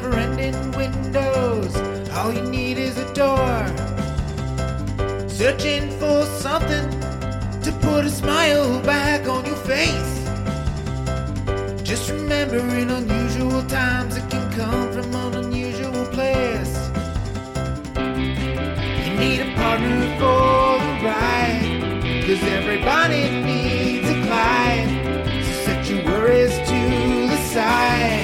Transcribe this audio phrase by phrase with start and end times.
[0.00, 1.74] Never ending windows,
[2.10, 3.56] all you need is a door.
[5.26, 6.86] Searching for something
[7.62, 10.14] to put a smile back on your face.
[11.82, 16.74] Just remember, in unusual times, it can come from an unusual place.
[19.04, 22.22] You need a partner for the ride.
[22.26, 24.90] Cause everybody needs a Clyde.
[25.46, 26.80] So set your worries to
[27.32, 28.15] the side.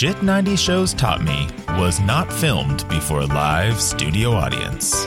[0.00, 1.46] Shit 90 Shows Taught Me
[1.78, 5.06] was not filmed before a live studio audience.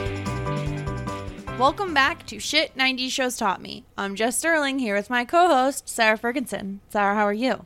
[1.57, 3.85] Welcome back to Shit 90 Shows Taught Me.
[3.97, 6.79] I'm Jess Sterling here with my co host, Sarah Ferguson.
[6.89, 7.65] Sarah, how are you?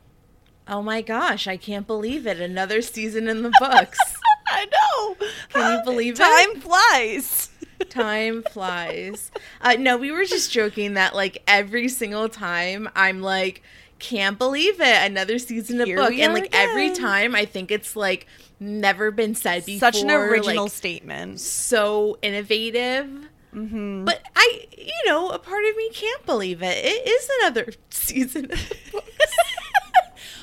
[0.70, 2.40] Oh my gosh, I can't believe it.
[2.40, 4.00] Another season in the books.
[4.48, 5.28] I know.
[5.50, 6.24] Can you believe it?
[6.24, 7.50] Time flies.
[7.90, 9.32] Time flies.
[9.60, 13.64] Uh, no, we were just joking that like every single time I'm like,
[14.00, 15.12] can't believe it.
[15.12, 16.14] Another season of Here book.
[16.14, 18.28] And like every time I think it's like
[18.60, 19.92] never been said before.
[19.92, 21.40] Such an original like, statement.
[21.40, 23.10] so innovative.
[23.54, 24.06] Mm-hmm.
[24.06, 26.86] But I, you know, a part of me can't believe it.
[26.86, 28.52] It is another season.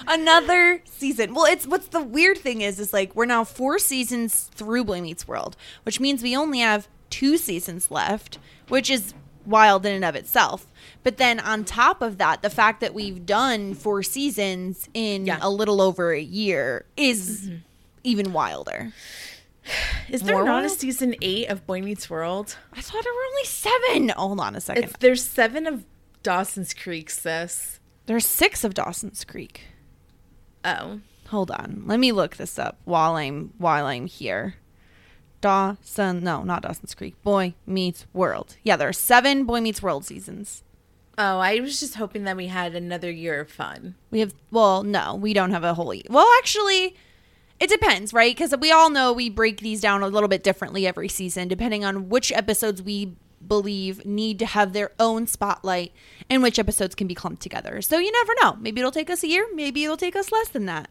[0.06, 1.32] Another season.
[1.32, 5.00] Well, it's what's the weird thing is, is like we're now four seasons through Boy
[5.00, 8.38] Meets World, which means we only have two seasons left,
[8.68, 9.14] which is
[9.46, 10.66] wild in and of itself.
[11.04, 15.38] But then on top of that, the fact that we've done four seasons in Yeah.
[15.40, 17.56] a little over a year is mm-hmm.
[18.02, 18.92] even wilder.
[20.08, 22.56] Is there More not a season eight of Boy Meets World?
[22.72, 24.08] I thought there were only seven.
[24.10, 24.84] Hold on a second.
[24.84, 25.84] It's there's seven of
[26.22, 27.80] Dawson's Creek, sis.
[28.06, 29.62] There's six of Dawson's Creek.
[30.64, 31.00] Oh.
[31.28, 31.84] Hold on.
[31.86, 34.56] Let me look this up while I'm while I'm here.
[35.40, 37.22] Dawson, no, not Dawson's Creek.
[37.22, 38.56] Boy Meets World.
[38.62, 40.62] Yeah, there are seven Boy Meets World seasons.
[41.16, 43.94] Oh, I was just hoping that we had another year of fun.
[44.10, 45.94] We have well, no, we don't have a whole.
[45.94, 46.04] year.
[46.10, 46.96] Well, actually,
[47.60, 48.34] it depends, right?
[48.34, 51.84] Because we all know we break these down a little bit differently every season, depending
[51.84, 53.14] on which episodes we
[53.46, 55.92] believe need to have their own spotlight
[56.30, 57.80] and which episodes can be clumped together.
[57.82, 58.56] So you never know.
[58.60, 59.46] Maybe it'll take us a year.
[59.54, 60.88] Maybe it'll take us less than that.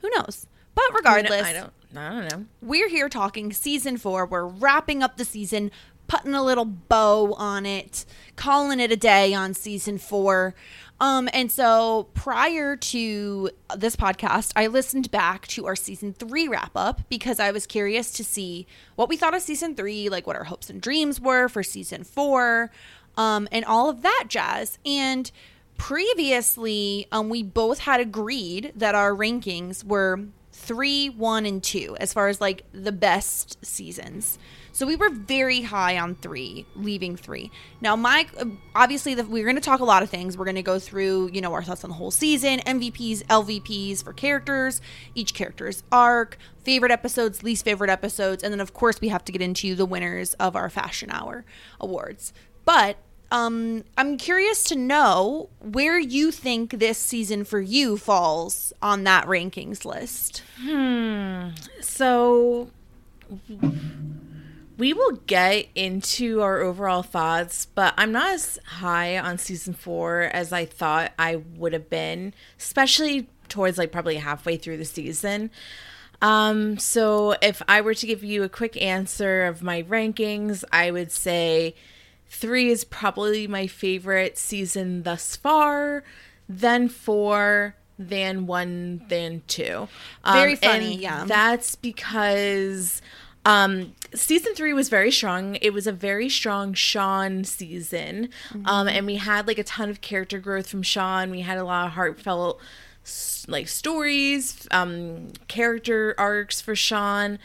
[0.00, 0.46] Who knows?
[0.74, 1.72] But regardless, I don't.
[1.94, 2.46] I don't know.
[2.62, 4.24] we're here talking season four.
[4.24, 5.70] We're wrapping up the season,
[6.12, 8.04] putting a little bow on it,
[8.36, 10.54] calling it a day on season four.
[11.00, 16.72] Um, and so prior to this podcast, I listened back to our season three wrap
[16.76, 20.36] up because I was curious to see what we thought of season three, like what
[20.36, 22.70] our hopes and dreams were for season four,
[23.16, 24.78] um, and all of that jazz.
[24.84, 25.32] And
[25.78, 30.20] previously, um, we both had agreed that our rankings were
[30.52, 34.38] three, one, and two as far as like the best seasons.
[34.72, 37.50] So we were very high on three, leaving three.
[37.80, 38.30] Now, Mike,
[38.74, 40.36] obviously, the, we're going to talk a lot of things.
[40.36, 44.02] We're going to go through, you know, our thoughts on the whole season, MVPs, LVPs
[44.02, 44.80] for characters,
[45.14, 49.32] each character's arc, favorite episodes, least favorite episodes, and then of course we have to
[49.32, 51.44] get into the winners of our Fashion Hour
[51.80, 52.32] awards.
[52.64, 52.96] But
[53.30, 59.26] um, I'm curious to know where you think this season for you falls on that
[59.26, 60.42] rankings list.
[60.60, 61.48] Hmm.
[61.80, 62.70] So
[64.82, 70.22] we will get into our overall thoughts, but I'm not as high on season four
[70.22, 75.52] as I thought I would have been, especially towards like probably halfway through the season.
[76.20, 80.90] Um, so if I were to give you a quick answer of my rankings, I
[80.90, 81.76] would say
[82.26, 86.02] three is probably my favorite season thus far,
[86.48, 89.86] then four, then one, then two.
[90.24, 91.24] Um, Very funny, yeah.
[91.24, 93.00] That's because
[93.44, 95.56] um season three was very strong.
[95.60, 98.28] It was a very strong sean season.
[98.64, 101.30] Um and we had like a ton of character growth from sean.
[101.30, 102.60] We had a lot of heartfelt
[103.48, 107.38] like stories um character arcs for sean.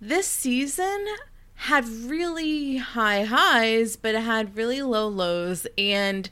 [0.00, 1.06] This season
[1.54, 5.66] had really high highs but it had really low lows.
[5.76, 6.30] And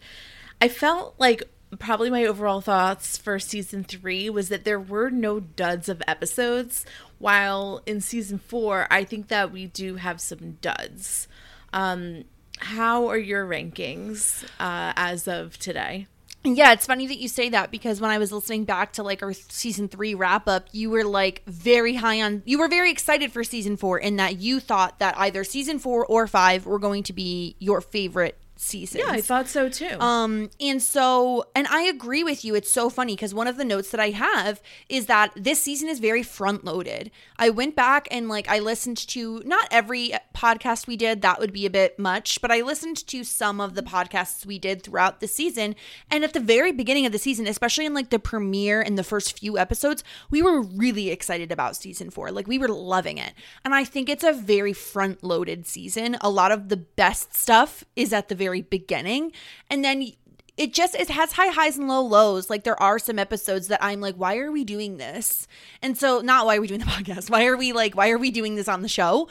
[0.61, 1.43] i felt like
[1.79, 6.87] probably my overall thoughts for season three was that there were no duds of episodes
[7.19, 11.29] while in season four i think that we do have some duds.
[11.73, 12.25] Um
[12.61, 16.07] how are your rankings uh as of today?
[16.45, 19.23] Yeah, it's funny that you say that because when I was listening back to like
[19.23, 23.33] our season three wrap up, you were like very high on, you were very excited
[23.33, 27.03] for season four in that you thought that either season four or five were going
[27.05, 29.05] to be your favorite seasons.
[29.07, 32.55] yeah i thought so too Um, and so, and I agree with you.
[32.55, 35.89] It's so funny because one of the notes that I have is that this season
[35.89, 37.11] is very front loaded.
[37.39, 41.53] I went back and like I listened to not every podcast we did, that would
[41.53, 45.21] be a bit much, but I listened to some of the podcasts we did throughout
[45.21, 45.75] the season.
[46.11, 49.05] And at the very beginning of the season, especially in like the premiere and the
[49.05, 52.31] first few episodes, we were really excited about season four.
[52.31, 53.35] Like we were loving it.
[53.65, 56.17] And I think it's a very front loaded season.
[56.21, 59.33] A lot of the best stuff is at the very beginning.
[59.71, 60.13] And then
[60.59, 62.51] it just it has high highs and low lows.
[62.51, 65.47] Like there are some episodes that i'm like why are we doing this?
[65.81, 67.31] And so not why are we doing the podcast.
[67.31, 69.29] Why are we like why are we doing this on the show?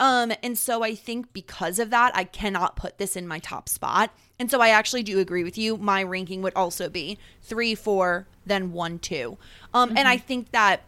[0.00, 3.68] Um and so i think because of that i cannot put this in my top
[3.68, 4.10] spot.
[4.38, 5.76] And so i actually do agree with you.
[5.76, 9.36] My ranking would also be three four then one two.
[9.74, 10.82] Um and i think that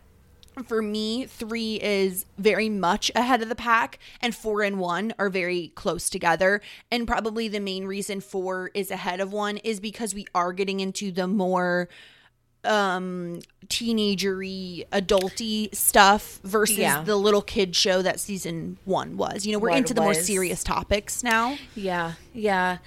[0.67, 5.29] for me, three is very much ahead of the pack, and four and one are
[5.31, 6.61] very close together.
[6.91, 10.81] And probably the main reason four is ahead of one is because we are getting
[10.81, 11.89] into the more
[12.65, 17.03] um teenagery adulty stuff versus Yeah.
[17.03, 20.15] the little kid show that season one was you know we're What into the more
[20.15, 22.79] serious topics now Yeah, yeah.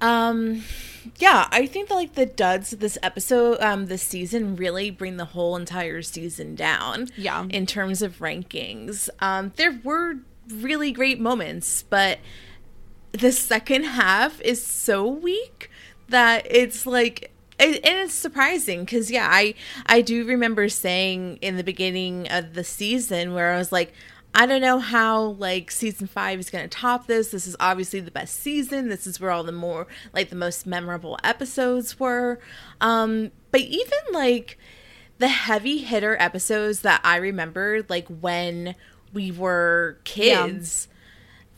[0.00, 0.62] Um
[1.18, 5.16] yeah, I think that like the duds of this episode, um, this season really bring
[5.16, 7.08] the whole entire season down.
[7.16, 7.46] Yeah.
[7.48, 9.08] In terms of rankings.
[9.20, 10.16] Um, there were
[10.50, 12.18] really great moments, but
[13.12, 15.70] the second half is so weak
[16.08, 19.54] that it's like it, and it's surprising because yeah i
[19.86, 23.92] i do remember saying in the beginning of the season where i was like
[24.34, 27.30] i don't know how like season five is going to top this.
[27.30, 28.88] This is obviously the best season.
[28.88, 32.38] This is where all the more like the most memorable episodes were.
[32.80, 34.58] Um but even like
[35.18, 38.74] the heavy hitter episodes that i remember, like when
[39.12, 40.86] we were kids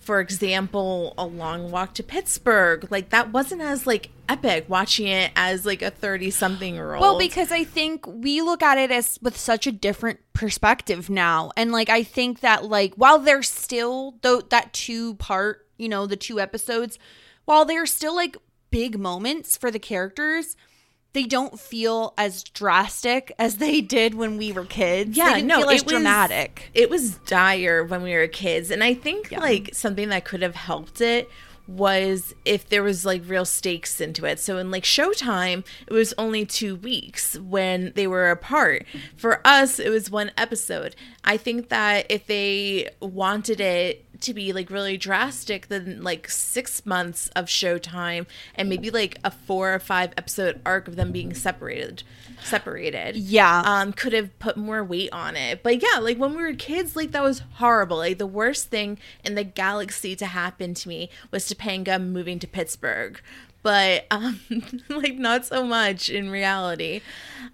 [0.02, 5.30] for example, a long walk to Pittsburgh, like that wasn't as like epic watching it
[5.36, 7.00] as like a 30 something year old.
[7.00, 11.52] Well, because I think we look at it as with such a different perspective now.
[11.56, 16.06] And like I think that like while there's still though that two part, you know,
[16.06, 16.98] the two episodes,
[17.44, 18.36] while they're still like
[18.72, 20.56] big moments for the characters,
[21.12, 25.16] they don't feel as drastic as they did when we were kids.
[25.16, 26.70] yeah, no, feel as it was dramatic.
[26.74, 30.54] It was dire when we were kids, and I think like something that could have
[30.54, 31.28] helped it
[31.68, 34.40] was if there was like real stakes into it.
[34.40, 38.84] So in like Showtime, it was only two weeks when they were apart.
[39.16, 40.96] For us, it was one episode.
[41.24, 46.84] I think that if they wanted it to be like really drastic, than like six
[46.86, 51.34] months of Showtime and maybe like a four or five episode arc of them being
[51.34, 52.02] separated.
[52.44, 53.62] Separated Yeah.
[53.64, 56.96] um could have put more weight on it but yeah like when we were kids
[56.96, 61.08] like that was horrible like the worst thing in the galaxy to happen to me
[61.30, 63.20] was Topanga moving to Pittsburgh
[63.62, 64.40] but um
[64.88, 67.00] like not so much in reality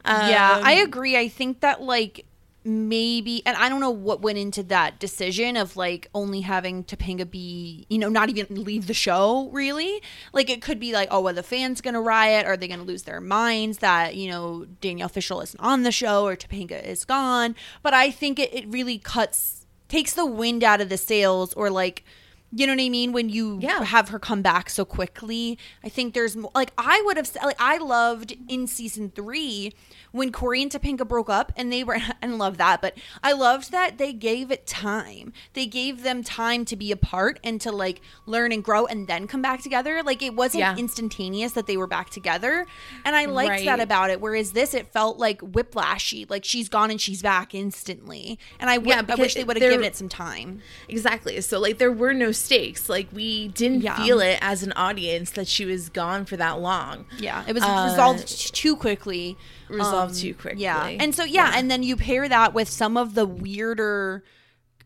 [0.04, 1.16] um, yeah, I agree.
[1.16, 2.24] I think that like
[2.68, 7.28] maybe and I don't know what went into that decision of like only having Topanga
[7.28, 10.02] be, you know, not even leave the show really.
[10.32, 12.46] Like it could be like, oh, are the fans gonna riot?
[12.46, 16.24] Are they gonna lose their minds that, you know, Danielle Fishel isn't on the show
[16.26, 17.56] or Topanga is gone?
[17.82, 21.70] But I think it, it really cuts takes the wind out of the sails or
[21.70, 22.04] like
[22.50, 23.12] you know what I mean?
[23.12, 23.84] When you Yeah.
[23.84, 26.34] have her come back so quickly, I think there's.
[26.34, 29.74] Like I would have said, like I loved in season three
[30.12, 32.80] when Corey and Topanga broke up, and they were and love that.
[32.82, 35.32] But I loved that they gave it time.
[35.54, 39.26] They gave them time to be apart and to like learn and grow, and then
[39.26, 40.02] come back together.
[40.02, 40.76] Like it wasn't Yeah.
[40.76, 42.66] instantaneous that they were back together,
[43.04, 44.20] and I liked that about it.
[44.20, 46.28] Whereas this, it felt like whiplashy.
[46.28, 49.56] Like she's gone and she's back instantly, and I, w- Yeah, I wish they would
[49.60, 50.60] have given it some time.
[50.88, 51.40] Exactly.
[51.40, 52.88] So like there were no stakes.
[52.88, 53.96] Like we didn't Yeah.
[53.96, 57.06] feel it as an audience that she was gone for that long.
[57.18, 59.36] Yeah, it was Uh, resolved too quickly.
[59.68, 60.62] Resolved Um, too quickly.
[60.62, 64.24] Yeah, and so yeah, and then you pair that with some of the weirder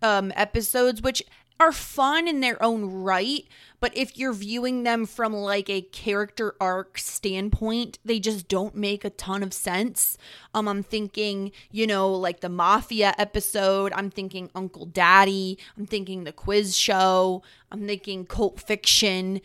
[0.03, 1.23] um, episodes, which
[1.61, 3.47] are fun in their own right.
[3.79, 9.05] But if you're viewing them from like a character arc standpoint, they just don't make
[9.05, 10.17] a ton of sense.
[10.55, 13.93] Um, I'm thinking, you know, like the mafia episode.
[13.95, 15.59] I'm thinking Uncle Daddy.
[15.77, 17.43] I'm thinking the quiz show.
[17.71, 19.41] I'm thinking cult fiction.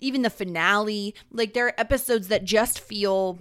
[0.00, 1.14] Even the finale.
[1.30, 3.38] Like there are episodes that just feel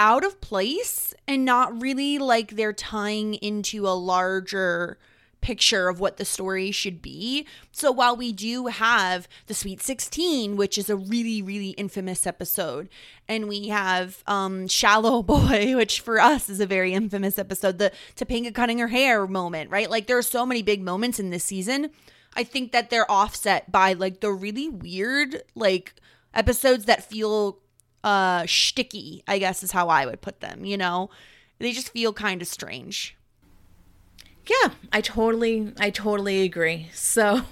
[0.00, 4.98] out of place and not really like they're tying into a larger
[5.42, 7.46] picture of what the story should be.
[7.70, 12.88] So while we do have the Sweet 16, which is a really really infamous episode,
[13.28, 17.92] and we have um Shallow Boy, which for us is a very infamous episode, the
[18.16, 19.90] Topanga cutting her hair moment, right?
[19.90, 21.90] Like there are so many big moments in this season.
[22.34, 25.92] I think that they're offset by like the really weird like
[26.32, 27.59] episodes that feel
[28.04, 31.10] uh sticky i guess is how i would put them you know
[31.58, 33.16] they just feel kind of strange
[34.48, 36.88] Yeah, I totally, I totally agree.
[36.92, 37.42] So,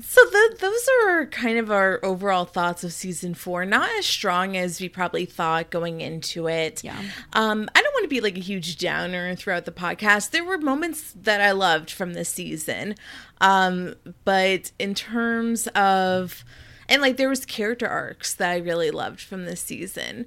[0.00, 3.64] so the, those are kind of our overall thoughts of season four.
[3.64, 6.84] Not as strong as we probably thought going into it.
[6.84, 7.00] Yeah.
[7.32, 10.30] Um, I don't want to be like a huge downer throughout the podcast.
[10.30, 12.94] There were moments that I loved from this season,
[13.40, 16.44] um, but in terms of,
[16.88, 20.26] and like there was character arcs that I really loved from this season,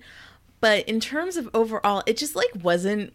[0.61, 3.13] but in terms of overall, it just like wasn't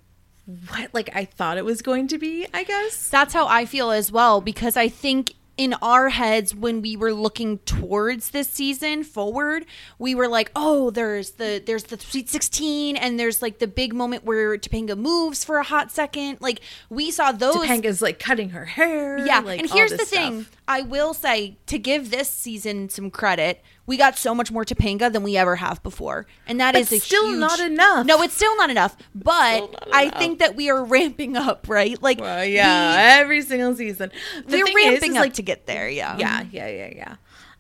[0.69, 3.09] what like I thought it was going to be, I guess.
[3.09, 7.13] that's how i feel as well because i think in our heads when we were
[7.13, 9.65] looking towards this season forward
[9.99, 13.95] we were like oh there's the there's the sweet 16 and there's like the big
[13.95, 18.51] moment where topanga moves for a hot second like we saw those Topanga's like cutting
[18.51, 19.19] her hair.
[19.19, 20.47] Yeah, like, and here's the this thing.
[20.67, 25.13] I will say to give this season some credit, we got so much more Topanga
[25.13, 28.07] than we ever have before, and that But is a still huge- not enough.
[28.07, 28.97] No, it's still not enough.
[29.15, 30.19] But Still not I enough.
[30.19, 32.01] think that we are ramping up, right?
[32.03, 34.11] Like, Well, yeah, every single season.
[34.47, 35.89] The we, are thing is, ramping is, up like, to get there.
[35.89, 37.17] Yeah, yeah, yeah, yeah, yeah.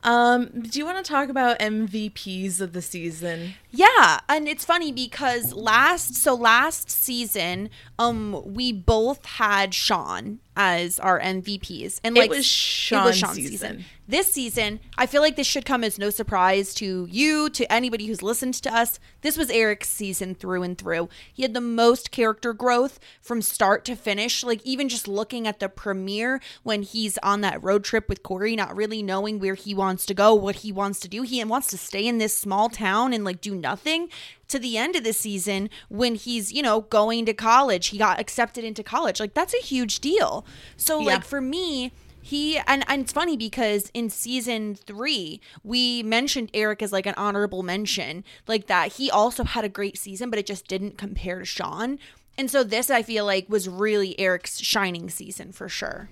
[0.07, 3.54] Um, do you want to talk about MVPs of the season?
[3.76, 11.00] Yeah, and it's funny because last so last season, um, we both had Sean as
[11.00, 13.85] our MVPs, and like It was Sean's season.
[14.07, 18.07] This season, I feel like this should come as no surprise to you, to anybody
[18.07, 19.00] who's listened to us.
[19.23, 21.09] This was Eric's season through and through.
[21.33, 24.45] He had the most character growth from start to finish.
[24.45, 28.54] Like even just looking at the premiere when he's on that road trip with Corey,
[28.54, 31.23] not really knowing where he wants to go, what he wants to do.
[31.23, 34.09] He wants to stay in this small town and like do nothing
[34.49, 37.88] to the end of the season when he's, you know, going to college.
[37.88, 39.18] He got accepted into college.
[39.18, 40.47] Like that's a huge deal.
[40.76, 41.14] So Yeah.
[41.14, 41.90] like for me,
[42.21, 47.12] he and, and it's funny because in season three we mentioned eric as like an
[47.18, 51.40] honorable mention like that he also had a great season but it just didn't compare
[51.40, 51.99] to sean
[52.38, 56.09] and so this i feel like was really eric's shining season for sure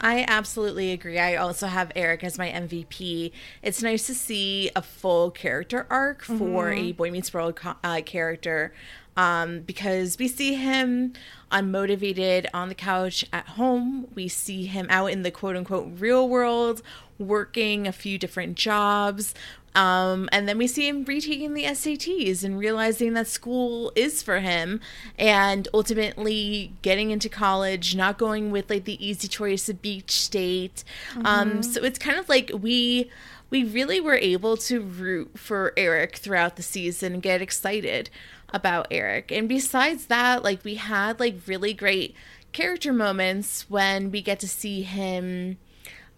[0.00, 1.18] I absolutely agree.
[1.18, 3.32] I also have Eric as my MVP.
[3.62, 8.72] It's nice to see a full character arc for a Boy Meets World uh, character
[9.16, 11.12] um, because we see him
[11.50, 14.06] unmotivated on the couch at home.
[14.14, 16.82] We see him out in the quote unquote real world
[17.18, 19.34] working a few different jobs.
[19.78, 24.40] Um, and then we see him retaking the SATs and realizing that school is for
[24.40, 24.80] him
[25.16, 30.82] and ultimately getting into college, not going with like the easy choice of beach state.
[31.24, 33.08] Um, so it's kind of like we
[33.50, 38.10] we really were able to root for Eric throughout the season and get excited
[38.52, 39.30] about Eric.
[39.30, 42.16] And besides that, like we had like really great
[42.50, 45.56] character moments when we get to see him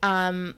[0.02, 0.54] um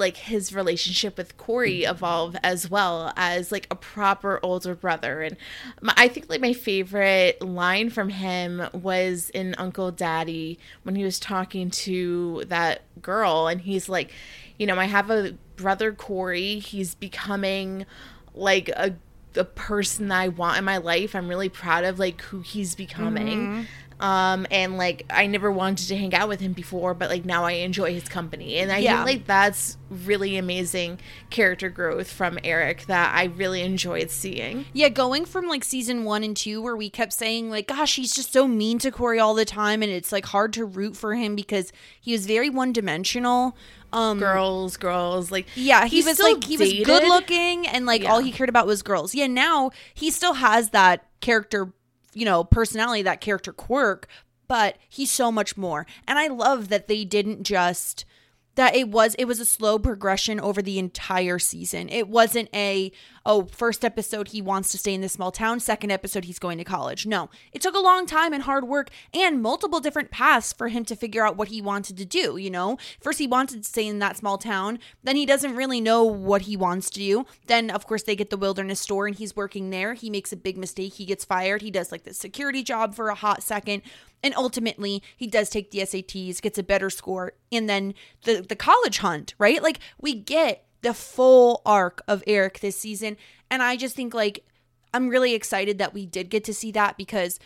[0.00, 1.90] like his relationship with Corey mm-hmm.
[1.90, 5.22] evolve as well as like a proper older brother.
[5.22, 5.36] And
[5.80, 11.04] my, I think like my favorite line from him was in Uncle Daddy when he
[11.04, 14.12] was talking to that girl, and he's like,
[14.58, 16.58] you know, I have a brother Corey.
[16.58, 17.86] He's becoming
[18.34, 18.96] like a
[19.32, 21.14] the person that I want in my life.
[21.14, 23.38] I'm really proud of like who he's becoming.
[23.38, 23.62] Mm-hmm.
[24.00, 27.44] Um, and like I never wanted to hang out with him before, but like now
[27.44, 28.56] I enjoy his company.
[28.56, 29.04] And I Yeah.
[29.04, 34.64] think like that's really amazing character growth from Eric that I really enjoyed seeing.
[34.72, 38.14] Yeah, going from like season one and two, where we kept saying, like, gosh, he's
[38.14, 41.14] just so mean to Corey all the time, and it's like hard to root for
[41.14, 43.54] him because he was very one dimensional.
[43.92, 48.20] Um, Girls, girls, like Yeah, he was like he was good looking and like all
[48.20, 49.14] he cared about was girls.
[49.14, 51.72] Yeah, now he still has that character,
[52.14, 54.06] you know, personality, that character quirk,
[54.48, 55.86] but he's so much more.
[56.06, 58.04] And I love that they didn't just
[58.54, 61.88] that it was it was a slow progression over the entire season.
[61.88, 62.92] It wasn't a
[63.26, 66.58] oh, first episode he wants to stay in this small town, second episode he's going
[66.58, 67.06] to college.
[67.06, 67.28] No.
[67.52, 70.96] It took a long time and hard work and multiple different paths for him to
[70.96, 72.78] figure out what he wanted to do, you know?
[73.00, 76.42] First he wanted to stay in that small town, then he doesn't really know what
[76.42, 77.26] he wants to do.
[77.46, 79.94] Then of course they get the wilderness store and he's working there.
[79.94, 81.62] He makes a big mistake, he gets fired.
[81.62, 83.82] He does like the security job for a hot second.
[84.22, 88.56] And ultimately, he does take the SATs, gets a better score, and then the the
[88.56, 89.62] college hunt, right?
[89.62, 93.16] Like we get the full arc of Eric this season,
[93.50, 94.44] and I just think like
[94.92, 97.38] I'm really excited that we did get to see that because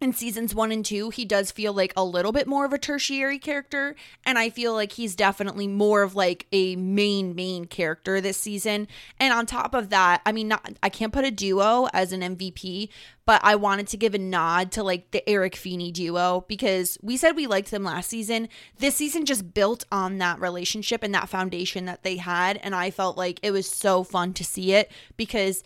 [0.00, 2.78] in seasons one and two, he does feel like a little bit more of a
[2.78, 3.94] tertiary character.
[4.24, 8.88] And I feel like he's definitely more of like a main, main character this season.
[9.18, 12.20] And on top of that, I mean, not, I can't put a duo as an
[12.20, 12.88] MVP,
[13.26, 17.16] but I wanted to give a nod to like the Eric Feeny duo because we
[17.16, 18.48] said we liked them last season.
[18.78, 22.58] This season just built on that relationship and that foundation that they had.
[22.62, 25.62] And I felt like it was so fun to see it because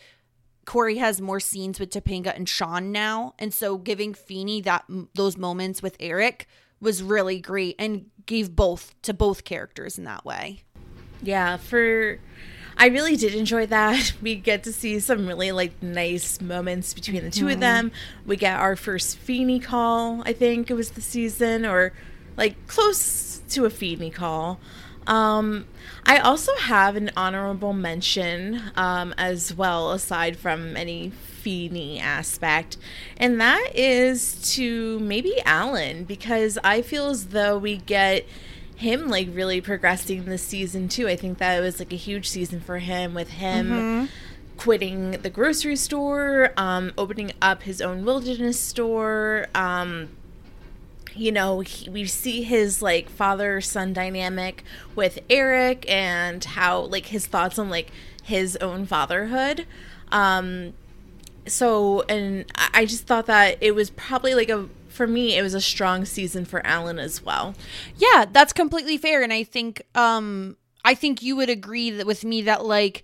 [0.65, 5.37] Corey has more scenes with Topanga and Sean now, and so giving Feeny that those
[5.37, 6.47] moments with Eric
[6.81, 10.63] was really great and gave both to both characters in that way.
[11.23, 12.19] Yeah, for
[12.77, 14.13] I really did enjoy that.
[14.23, 17.61] We get to see some really like nice moments between the 2 of mm-hmm.
[17.61, 17.93] them.
[18.27, 21.93] We get our first Feeny call, I think it was the season, or
[22.37, 24.61] like close to a Feeny call.
[25.07, 25.67] Um,
[26.07, 32.79] I also have an honorable mention um, as well, aside from any Feeny aspect,
[33.19, 38.25] and that is to maybe Alan, because I feel as though we get
[38.77, 41.07] him like really progressing this season too.
[41.07, 44.09] I think that it was like a huge season for him with him
[44.57, 49.47] quitting the grocery store, um, opening up his own wilderness store.
[49.55, 50.09] Um,
[51.15, 57.07] you know, he, we see his like father son dynamic with Eric and how like
[57.07, 57.91] his thoughts on like
[58.23, 59.67] his own fatherhood.
[60.11, 60.75] Um,
[61.47, 65.55] so, and I just thought that it was probably like a for me, it was
[65.55, 67.57] a strong season for Alan as well.
[67.97, 72.25] Yeah, that's completely fair, and I think um I think you would agree that with
[72.25, 73.03] me that like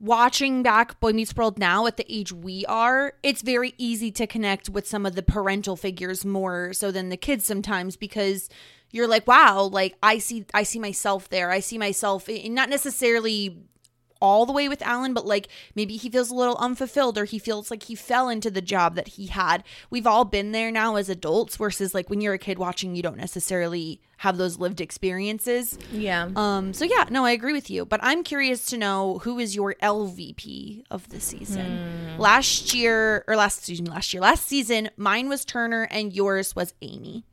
[0.00, 4.26] watching back Boy Meets World now at the age we are, it's very easy to
[4.26, 8.48] connect with some of the parental figures more so than the kids sometimes because
[8.90, 11.50] you're like, wow, like I see I see myself there.
[11.50, 13.58] I see myself in not necessarily
[14.20, 17.38] all the way with Alan, but like maybe he feels a little unfulfilled or he
[17.38, 19.62] feels like he fell into the job that he had.
[19.90, 23.02] We've all been there now as adults versus like when you're a kid watching, you
[23.02, 25.78] don't necessarily have those lived experiences.
[25.92, 26.28] Yeah.
[26.34, 27.84] Um, so yeah, no, I agree with you.
[27.84, 32.16] But I'm curious to know who is your LVP of the season.
[32.18, 36.56] Last year or last excuse me, last year, last season, mine was Turner and yours
[36.56, 37.24] was Amy.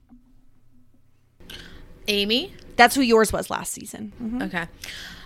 [2.07, 2.53] Amy?
[2.75, 4.13] That's who yours was last season.
[4.21, 4.43] Mhm.
[4.43, 4.65] Okay.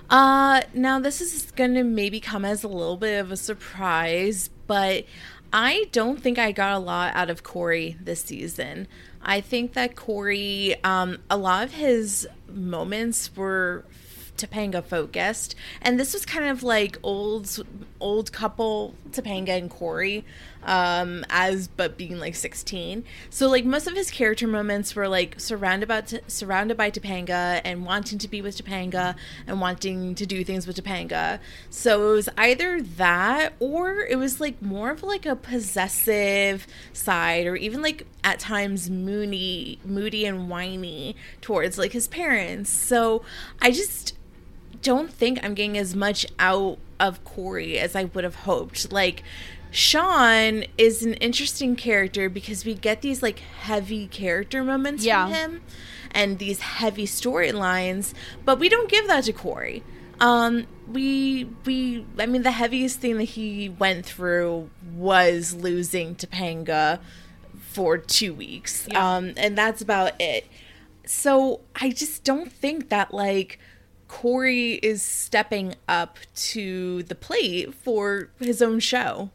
[0.09, 4.49] Uh now this is going to maybe come as a little bit of a surprise,
[4.65, 5.05] but
[5.53, 8.87] I don't think I got a lot out of Corey this season.
[9.21, 13.85] I think that Corey um a lot of his moments were
[14.35, 17.63] Topanga focused, and this was kind of like old
[17.99, 20.25] old couple Topanga and Corey,
[20.63, 23.03] um, as but being like sixteen.
[23.29, 27.85] So like most of his character moments were like surrounded by surrounded by Topanga and
[27.85, 29.15] wanting to be with Topanga
[29.47, 31.39] and wanting to do things with Topanga.
[31.69, 37.47] So it was either that or it was like more of like a possessive side,
[37.47, 42.69] or even like at times moody, moody and whiny towards like his parents.
[42.69, 43.23] So
[43.61, 44.15] I just
[44.81, 48.91] don't think I'm getting as much out of Corey as I would have hoped.
[48.91, 49.23] Like
[49.71, 55.25] Sean is an interesting character because we get these like heavy character moments Yeah.
[55.25, 55.61] from him
[56.11, 58.13] and these heavy storylines,
[58.45, 59.83] but we don't give that to Corey.
[60.19, 66.99] Um, we we I mean the heaviest thing that he went through was losing Topanga
[67.59, 68.87] for two weeks.
[68.95, 70.47] Um, and that's about it.
[71.05, 73.59] So I just don't think that like
[74.07, 79.29] Corey is stepping up to the plate for his own show.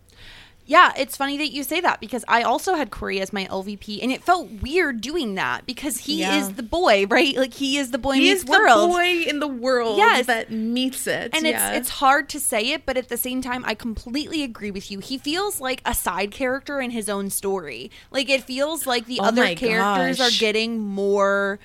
[0.66, 4.03] Yeah, it's funny that you say that because I also had Corey as my LVP,
[4.03, 6.38] and it felt weird doing that because he Yeah.
[6.38, 7.37] is the boy, right?
[7.37, 8.88] Like he is the boy He meets is world.
[8.90, 10.24] the boy in the world Yes.
[10.27, 11.31] that meets it.
[11.35, 11.68] and yeah.
[11.72, 14.90] it's it's hard to say it, but at the same time, I completely agree with
[14.90, 15.00] you.
[15.00, 17.90] He feels like a side character in his own story.
[18.11, 20.35] Like it feels like the Oh other characters gosh.
[20.37, 21.59] are getting more.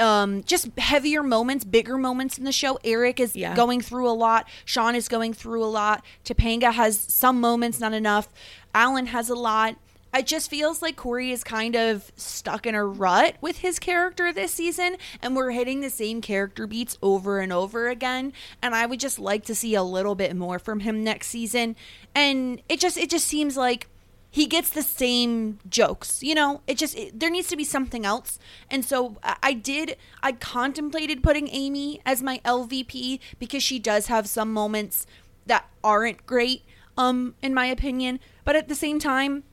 [0.00, 2.78] Um, just heavier moments, bigger moments in the show.
[2.84, 3.54] Eric is Yeah.
[3.54, 4.48] going through a lot.
[4.64, 6.04] Sean is going through a lot.
[6.24, 8.28] Topanga has some moments, not enough.
[8.74, 9.76] Alan has a lot.
[10.12, 14.32] It just feels like Corey is kind of stuck in a rut with his character
[14.32, 18.32] this season, and we're hitting the same character beats over and over again.
[18.60, 21.76] And I would just like to see a little bit more from him next season.
[22.12, 23.86] And it just it just seems like
[24.30, 26.60] he gets the same jokes you know?
[26.66, 28.38] It just it, there needs to be something else.
[28.70, 34.28] And so I, did i contemplated putting amy as my lvp because she does have
[34.28, 35.06] some moments
[35.46, 36.62] that aren't great
[36.96, 38.20] um in my opinion.
[38.44, 39.44] But at the same time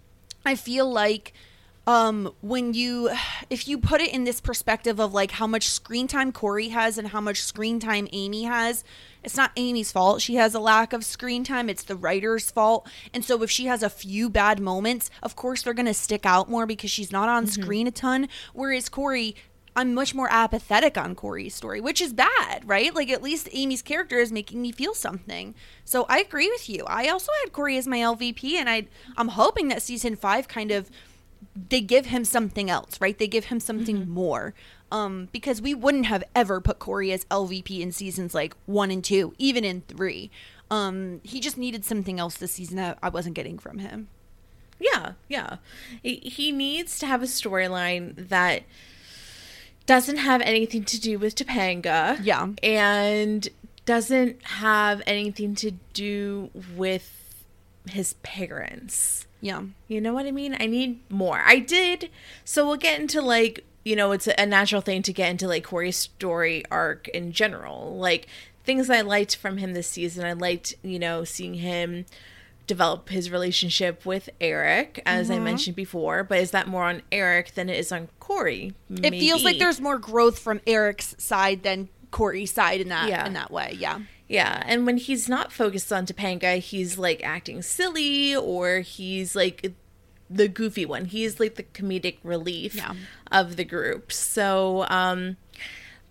[0.46, 1.34] i feel like
[1.88, 3.10] um when you
[3.50, 6.98] if you put it in this perspective of like how much screen time corey has
[6.98, 8.84] and how much screen time amy has
[9.24, 12.88] it's not amy's fault she has a lack of screen time it's the writer's fault
[13.14, 16.26] and so if she has a few bad moments of course they're going to stick
[16.26, 19.34] out more because she's not on screen a ton whereas corey
[19.78, 22.96] I'm much more apathetic on Corey's story, which is bad, right?
[22.96, 25.54] Like at least Amy's character is making me feel something.
[25.86, 26.84] So I agree with you.
[26.88, 30.72] I also had Corey as my LVP, and I I'm hoping that season five kind
[30.72, 30.90] of
[31.70, 33.18] they give him something else, right?
[33.18, 34.54] They give him something more.
[34.92, 39.04] Um, because we wouldn't have ever put Corey as LVP in seasons like one and
[39.04, 40.32] two, even in three.
[40.72, 44.08] Um, he just needed something else this season that I wasn't getting from him.
[44.80, 45.58] Yeah, yeah.
[46.04, 48.64] He he needs to have a storyline that
[49.86, 52.20] doesn't have anything to do with Topanga.
[52.22, 52.50] Yeah.
[52.62, 53.48] And
[53.86, 57.27] doesn't have anything to do with
[57.90, 59.28] his parents.
[59.42, 59.64] Yeah.
[59.88, 60.56] You know what I mean?
[60.60, 61.42] I need more.
[61.46, 62.10] I did.
[62.44, 65.64] So we'll get into like, you know, it's a natural thing to get into like
[65.64, 67.98] Corey's story arc in general.
[67.98, 68.28] Like
[68.64, 70.26] things I liked from him this season.
[70.26, 72.06] I liked, you know, seeing him
[72.68, 75.44] develop his relationship with Eric, as I mm-hmm.
[75.46, 76.24] mentioned before.
[76.24, 78.74] But is that more on Eric than it is on Corey?
[78.90, 83.26] It feels like there's more growth from Eric's side than Corey's side in that Yeah.
[83.26, 83.76] in that way.
[83.80, 84.00] Yeah.
[84.28, 89.74] Yeah, and when he's not focused on Topanga, he's like acting silly or he's like
[90.30, 91.06] the goofy one.
[91.06, 92.94] He's like the comedic relief Yeah.
[93.32, 94.12] of the group.
[94.12, 95.38] So, um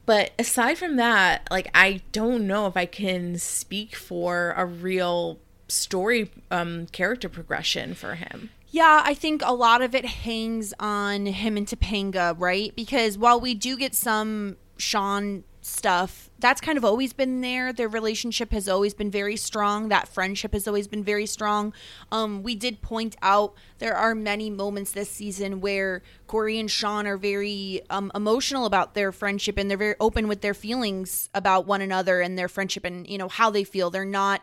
[0.07, 5.38] but aside from that, like I don't know if I can speak for a real
[5.68, 8.50] story um character progression for him.
[8.70, 12.74] Yeah, I think a lot of it hangs on him and Topanga, right?
[12.74, 17.72] Because while we do get some Sean stuff, that's kind of always been there.
[17.72, 19.88] Their relationship has always been very strong.
[19.88, 21.72] That friendship has always been very strong.
[22.12, 27.07] Um, we did point out there are many moments this season where Corey and Sean
[27.07, 31.66] are very um, emotional about their friendship and they're very open with their feelings about
[31.66, 33.90] one another and their friendship and you know how they feel.
[33.90, 34.42] They're not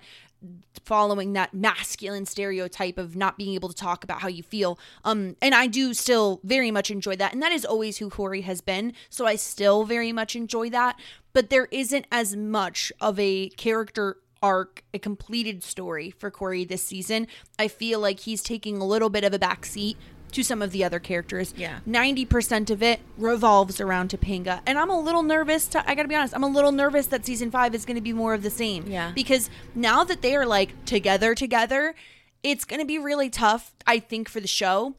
[0.84, 4.78] following that masculine stereotype of not being able to talk about how you feel.
[5.04, 7.34] Um, and I do still very much enjoy that.
[7.34, 8.94] And that is always who Corey has been.
[9.10, 11.00] So I still very much enjoy that.
[11.32, 16.84] But there isn't as much of a character arc, a completed story for Corey this
[16.84, 17.28] season.
[17.58, 19.96] I feel like he's taking a little bit of a backseat
[20.34, 21.54] to some of the other characters.
[21.56, 21.80] Yeah.
[21.88, 24.62] 90% of it revolves around Topanga.
[24.66, 27.26] And I'm a little nervous to, I gotta be honest, I'm a little nervous that
[27.26, 28.88] season five is gonna be more of the same.
[28.88, 29.12] Yeah.
[29.14, 31.96] Because now that they are like together, together,
[32.44, 34.96] it's gonna be really tough, I think, for the show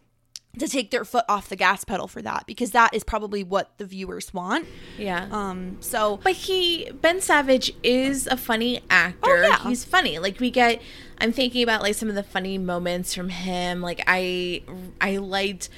[0.58, 3.76] to take their foot off the gas pedal for that because that is probably what
[3.78, 4.66] the viewers want.
[4.98, 5.28] Yeah.
[5.30, 9.18] Um, so But he Ben Savage is a funny actor.
[9.44, 9.68] Oh, yeah.
[9.68, 10.18] He's funny.
[10.18, 10.80] Like we get
[11.18, 13.80] I'm thinking about like some of the funny moments from him.
[13.80, 14.62] Like I
[15.00, 15.68] I liked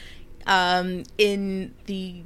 [0.47, 2.23] um in the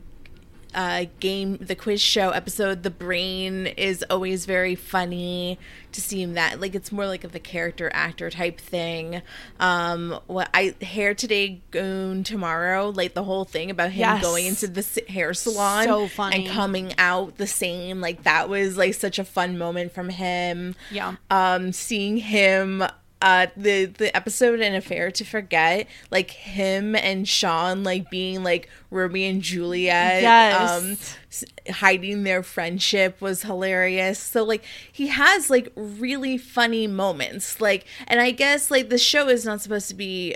[0.74, 5.58] uh, game, the quiz show episode, the brain is always very funny
[5.92, 9.22] to see him that like it's more like of the character actor type thing.
[9.58, 14.22] Um, what I hair today, goon tomorrow, like the whole thing about him Yes.
[14.22, 16.46] going into the hair salon, So funny.
[16.46, 18.00] and coming out the same.
[18.00, 20.76] Like that was like such a fun moment from him.
[20.90, 21.16] Yeah.
[21.30, 22.84] Um, seeing him
[23.22, 28.68] uh the the episode an affair to forget like him and sean like being like
[28.90, 30.70] romeo and juliet Yes.
[30.82, 30.92] um
[31.30, 31.44] s-
[31.80, 38.20] hiding their friendship was hilarious so like he has like really funny moments like and
[38.20, 40.34] i guess like the show is not supposed to be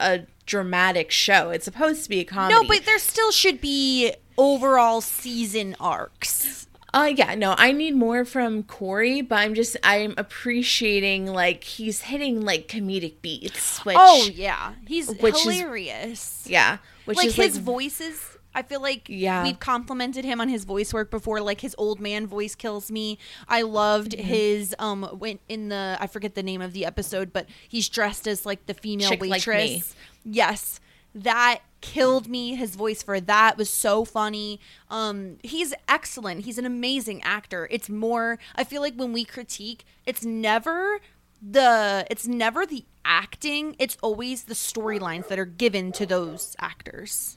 [0.00, 4.12] a dramatic show it's supposed to be a comedy No, but there still should be
[4.36, 6.66] overall season arcs.
[6.94, 12.02] Uh yeah, no, I need more from Corey, but I'm just I'm appreciating like he's
[12.02, 16.44] hitting like comedic beats, which oh yeah, he's which is- hilarious.
[16.48, 18.30] yeah, which like is his like voices.
[18.56, 19.42] I feel like Yeah.
[19.42, 21.40] we've complimented him on his voice work before.
[21.40, 23.18] Like his old man voice kills me.
[23.48, 24.26] I loved Mm-hmm.
[24.28, 28.28] his um when in the I forget the name of the episode, but he's dressed
[28.28, 29.70] as like the female Chick Like waitress.
[29.70, 29.82] Me.
[30.24, 30.78] Yes,
[31.14, 32.54] that killed me.
[32.54, 34.60] His voice for that was so funny.
[34.90, 36.44] Um, he's excellent.
[36.44, 37.68] He's an amazing actor.
[37.70, 38.38] It's more.
[38.56, 40.98] I feel like when we critique, it's never
[41.42, 43.76] the it's never the acting.
[43.78, 47.36] It's always the storylines that are given to those actors.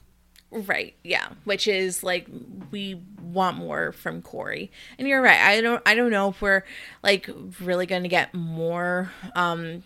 [0.50, 1.28] Right, yeah.
[1.44, 2.26] Which is like
[2.70, 4.72] we want more from Corey.
[4.98, 5.38] And you're right.
[5.38, 6.64] I don't I don't know if we're
[7.02, 7.28] like
[7.60, 9.82] really to get more um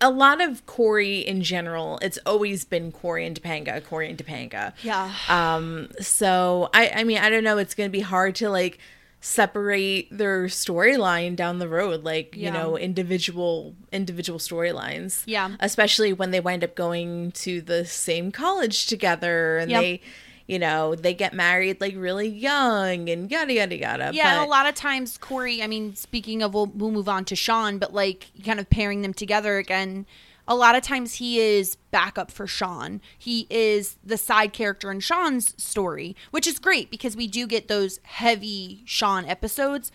[0.00, 4.72] a lot of Corey in general, it's always been Corey and Topanga, Corey and Topanga.
[4.82, 5.12] Yeah.
[5.28, 8.78] Um so I I mean, I don't know, it's going to be hard to like
[9.20, 15.22] separate their storyline down the road like, you know, individual individual storylines.
[15.26, 15.56] Yeah.
[15.58, 19.80] Especially when they wind up going to the same college together and Yep.
[19.82, 20.00] they
[20.46, 24.10] you know, they get married like really young and yada yada yada.
[24.12, 25.62] Yeah, but- a lot of times Corey.
[25.62, 29.02] I mean, speaking of, we'll, we'll move on to Sean, but like kind of pairing
[29.02, 30.06] them together again.
[30.48, 33.00] A lot of times he is backup for Sean.
[33.18, 37.66] He is the side character in Sean's story, which is great because we do get
[37.66, 39.90] those heavy Sean episodes.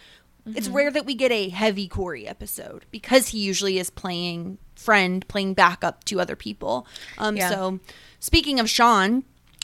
[0.46, 0.76] It's Mm-hmm.
[0.76, 5.54] rare that we get a heavy Corey episode because he usually is playing friend, playing
[5.54, 6.86] backup to other people.
[7.18, 7.50] Um, Yeah.
[7.50, 7.80] So,
[8.20, 9.24] speaking of Sean,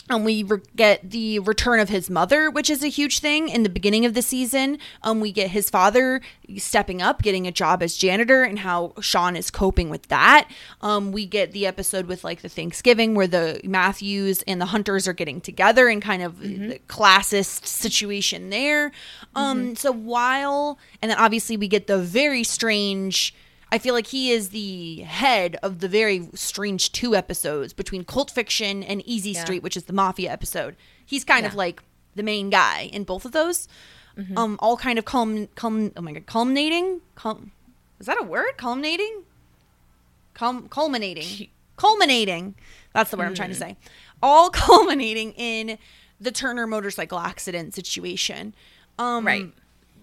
[0.10, 3.64] um, we re- get the return of his mother, which is a huge thing in
[3.64, 4.80] the beginning of the season.
[5.04, 6.22] Um, we get his father
[6.58, 10.50] stepping up, getting a job as janitor, and how Sean is coping with that.
[10.82, 15.08] Um, we get the episode with like the Thanksgiving where the Matthews and the Hunters
[15.08, 18.92] are getting together and kind of the classist situation there.
[19.36, 23.34] Um, so while and then obviously we get the very strange.
[23.72, 28.32] I feel like he is the head of the very strange two episodes between Cult
[28.32, 30.76] Fiction and Easy Street, which is the mafia episode.
[31.06, 31.84] He's kind of like
[32.16, 33.68] the main guy in both of those.
[34.36, 37.02] Um, all kind of culm, culm, oh my god, culminating.
[37.16, 37.52] Culm,
[38.00, 38.58] is that a word?
[38.58, 39.24] Culminating.
[40.34, 41.50] Culm, culminating.
[41.76, 42.56] Culminating.
[42.94, 43.78] That's the word I'm trying to say.
[44.24, 45.78] All culminating in
[46.20, 48.56] the Turner motorcycle accident situation.
[48.98, 49.52] Um, Right.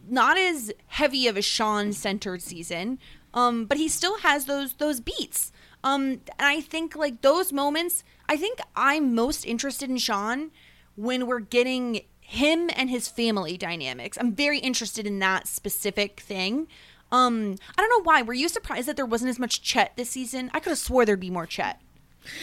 [0.08, 3.00] not as heavy of a Sean centered season,
[3.34, 5.52] um, but he still has those those beats.
[5.82, 10.50] Um, and I think like those moments, I think I'm most interested in Sean
[10.96, 14.16] when we're getting him and his family dynamics.
[14.18, 16.68] I'm very interested in that specific thing.
[17.12, 18.22] Um, I don't know why.
[18.22, 20.50] Were you surprised that there wasn't as much Chet this season?
[20.54, 21.80] I could have swore there'd be more Chet.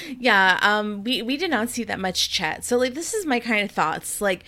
[0.08, 2.63] Yeah, um, we we did not see that much Chet.
[2.63, 4.21] So like, this is my kind of thoughts.
[4.21, 4.43] Like,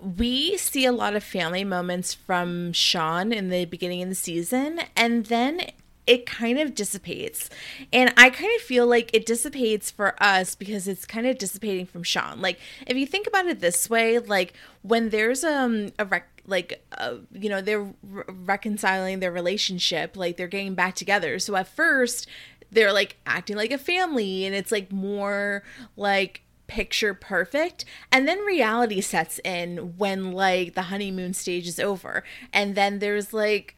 [0.00, 4.80] we see a lot of family moments from Sean in the beginning of the season,
[4.96, 5.62] and then
[6.08, 7.50] it kind of dissipates.
[7.92, 11.84] And I kind of feel like it dissipates for us because it's kind of dissipating
[11.84, 12.40] from Sean.
[12.40, 16.82] Like, if you think about it this way, like when there's um a rec- like
[16.96, 21.68] uh, you know they're re- reconciling their relationship like they're getting back together so at
[21.68, 22.26] first
[22.70, 25.62] they're like acting like a family and it's like more
[25.94, 32.24] like picture perfect and then reality sets in when like the honeymoon stage is over
[32.50, 33.74] and then there's like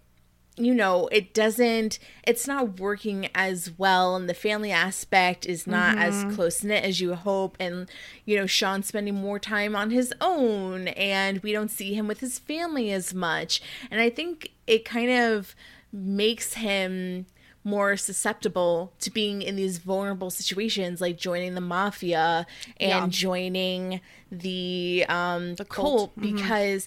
[0.60, 5.96] you know it doesn't it's not working as well and the family aspect is not
[5.98, 7.88] as close knit as you hope and
[8.26, 12.20] you know Sean's spending more time on his own and we don't see him with
[12.20, 15.54] his family as much and I think it kind of
[15.92, 17.26] makes him
[17.64, 22.46] more susceptible to being in these vulnerable situations like joining the mafia
[22.78, 23.06] and Yeah.
[23.08, 26.14] joining the um the cult.
[26.14, 26.86] cult because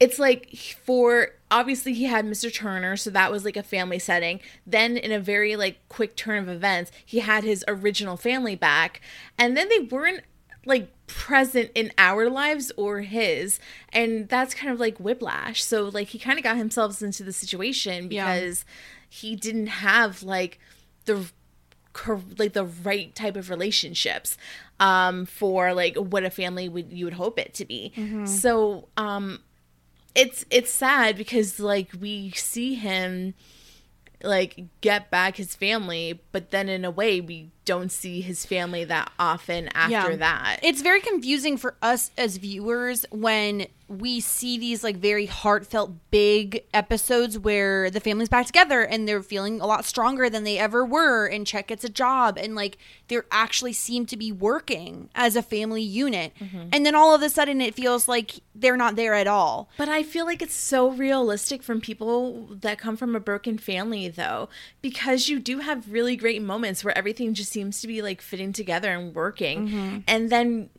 [0.00, 2.52] it's like for obviously he had Mr.
[2.52, 4.40] Turner, so that was like a family setting.
[4.66, 9.00] Then in a very like quick turn of events, he had his original family back,
[9.38, 10.22] and then they weren't
[10.66, 13.60] like present in our lives or his
[13.92, 17.34] and that's kind of like whiplash so like he kind of got himself into the
[17.34, 18.32] situation Yeah.
[18.34, 18.64] because
[19.06, 20.58] he didn't have like
[21.04, 21.30] the
[22.38, 24.38] like the right type of relationships
[24.80, 27.92] um for like what a family would you would hope it to be
[28.26, 29.40] so um
[30.14, 33.34] it's it's sad because like we see him
[34.22, 38.84] like get back his family but then in a way we don't see his family
[38.84, 44.82] that often after that It's very confusing for us as viewers when we see these
[44.82, 49.84] like very heartfelt big episodes where the family's back together and they're feeling a lot
[49.84, 54.06] stronger than they ever were and Chet gets a job and like they actually seem
[54.06, 56.32] to be working as a family unit.
[56.40, 56.68] Mm-hmm.
[56.72, 59.68] And then all of a sudden it feels like they're not there at all.
[59.76, 64.08] But I feel like it's so realistic from people that come from a broken family,
[64.08, 64.48] though,
[64.80, 68.52] because you do have really great moments where everything just seems to be like fitting
[68.52, 70.04] together and working.
[70.06, 70.70] And then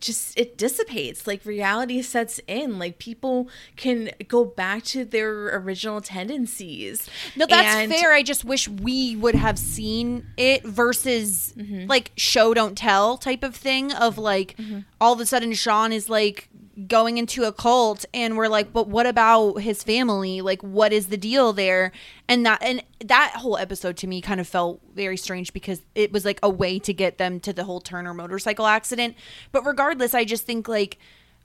[0.00, 6.00] just it dissipates like reality sets in like people can go back to their original
[6.00, 8.12] tendencies No, that's And- fair.
[8.12, 11.86] I just wish we would have seen it versus Mm-hmm.
[11.86, 14.56] like show don't tell type of thing of like
[15.04, 16.48] all of a sudden Sean is like
[16.88, 20.40] going into a cult and we're like, but what about his family?
[20.40, 21.92] Like what is the deal there?
[22.26, 26.10] And that and that whole episode to me kind of felt very strange because it
[26.10, 29.14] was like a way to get them to the whole Turner motorcycle accident.
[29.52, 30.96] But regardless, I just think like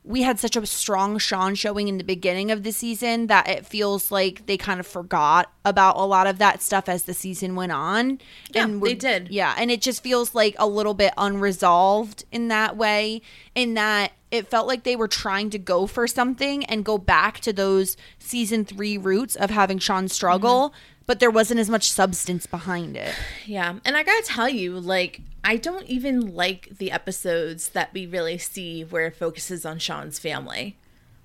[0.04, 3.66] we had such a strong Sean showing in the beginning of the season that it
[3.66, 7.56] feels like they kind of forgot about a lot of that stuff as the season
[7.56, 8.20] went on.
[8.54, 9.30] Yeah, and they did.
[9.30, 13.22] Yeah, and it just feels like a little bit unresolved in that way,
[13.56, 17.40] in that it felt like they were trying to go for something and go back
[17.42, 20.99] to those season three roots of having Sean struggle, mm-hmm.
[21.10, 23.16] But there wasn't as much substance behind it.
[23.48, 23.80] Yeah.
[23.84, 28.38] And I gotta tell you, like, I don't even like the episodes that we really
[28.38, 30.78] see where it focuses on Sean's family.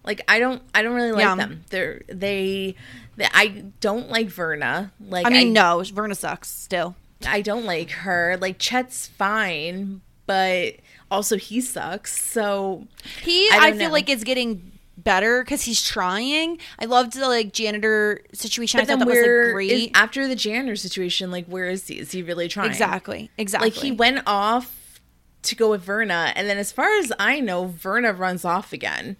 [0.02, 1.34] Like I don't I don't really like Yeah.
[1.34, 1.64] them.
[1.68, 2.76] They're they,
[3.18, 4.90] they I don't like Verna.
[5.06, 6.96] Like I mean, no, Verna sucks still.
[7.26, 8.38] I don't like her.
[8.40, 10.76] Like Chet's fine, but
[11.10, 12.18] also he sucks.
[12.18, 12.86] So
[13.22, 13.92] He, I I, feel know.
[13.92, 16.58] like it's getting better because he's trying.
[16.78, 18.80] I loved the like janitor situation.
[18.80, 19.90] I thought that was like is- great.
[19.94, 21.98] after the janitor situation, like where is he?
[21.98, 22.70] Is he really trying?
[22.70, 23.70] exactly, exactly.
[23.70, 25.00] Like he went off
[25.42, 29.16] to go with Verna, and then as far as I know, Verna runs off again.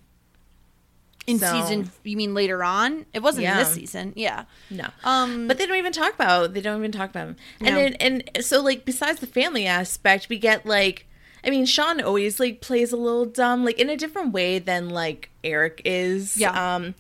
[1.26, 1.90] in so- season.
[2.02, 3.06] You mean later on?
[3.14, 4.12] It wasn't in this season.
[4.14, 4.44] Yeah.
[4.70, 4.88] No.
[5.04, 7.36] Um, but they don't even talk about they don't even talk about him.
[7.60, 7.80] And No.
[7.82, 11.06] then and so like besides the family aspect, we get like
[11.44, 14.90] I mean, Sean always like plays a little dumb, like in a different way than
[14.90, 16.36] like Eric is.
[16.36, 16.74] Yeah.
[16.76, 16.94] Um,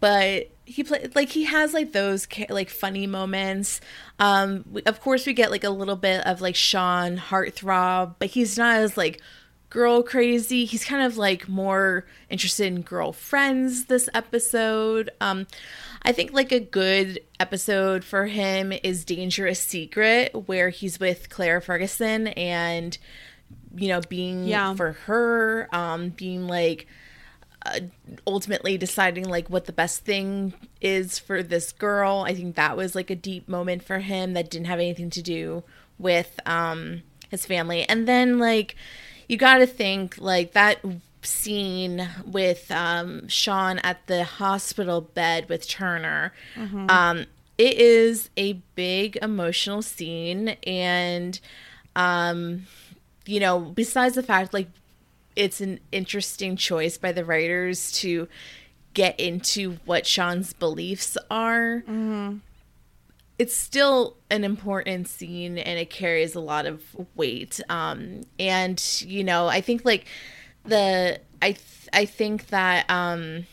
[0.00, 3.80] but he play like he has like those like funny moments.
[4.18, 8.58] Um, of course we get like a little bit of like Sean heartthrob, but he's
[8.58, 9.20] not as like
[9.70, 10.64] girl crazy.
[10.64, 15.10] He's kind of like more interested in girlfriends this episode.
[15.20, 15.46] Um,
[16.02, 21.60] I think like a good episode for him is Dangerous Secret, where he's with Claire
[21.60, 22.96] Ferguson and
[23.76, 24.74] you know being Yeah.
[24.74, 26.86] for her, um, being like
[27.66, 27.80] uh,
[28.26, 32.24] ultimately deciding like what the best thing is for this girl.
[32.26, 35.22] I think that was like a deep moment for him that didn't have anything to
[35.22, 35.64] do
[35.98, 37.82] with um his family.
[37.88, 38.76] And then like
[39.28, 40.78] you got to think like that
[41.22, 46.32] scene with um Sean at the hospital bed with Turner.
[46.88, 47.26] Um
[47.58, 51.40] it is a big emotional scene and
[51.96, 52.66] um
[53.28, 54.68] you know, besides the fact like
[55.36, 58.26] it's an interesting choice by the writers to
[58.94, 61.84] get into what Sean's beliefs are.
[63.38, 66.82] It's still an important scene and it carries a lot of
[67.14, 67.60] weight.
[67.68, 70.06] Um, and you know, I think like
[70.64, 73.46] the I th- I think that um,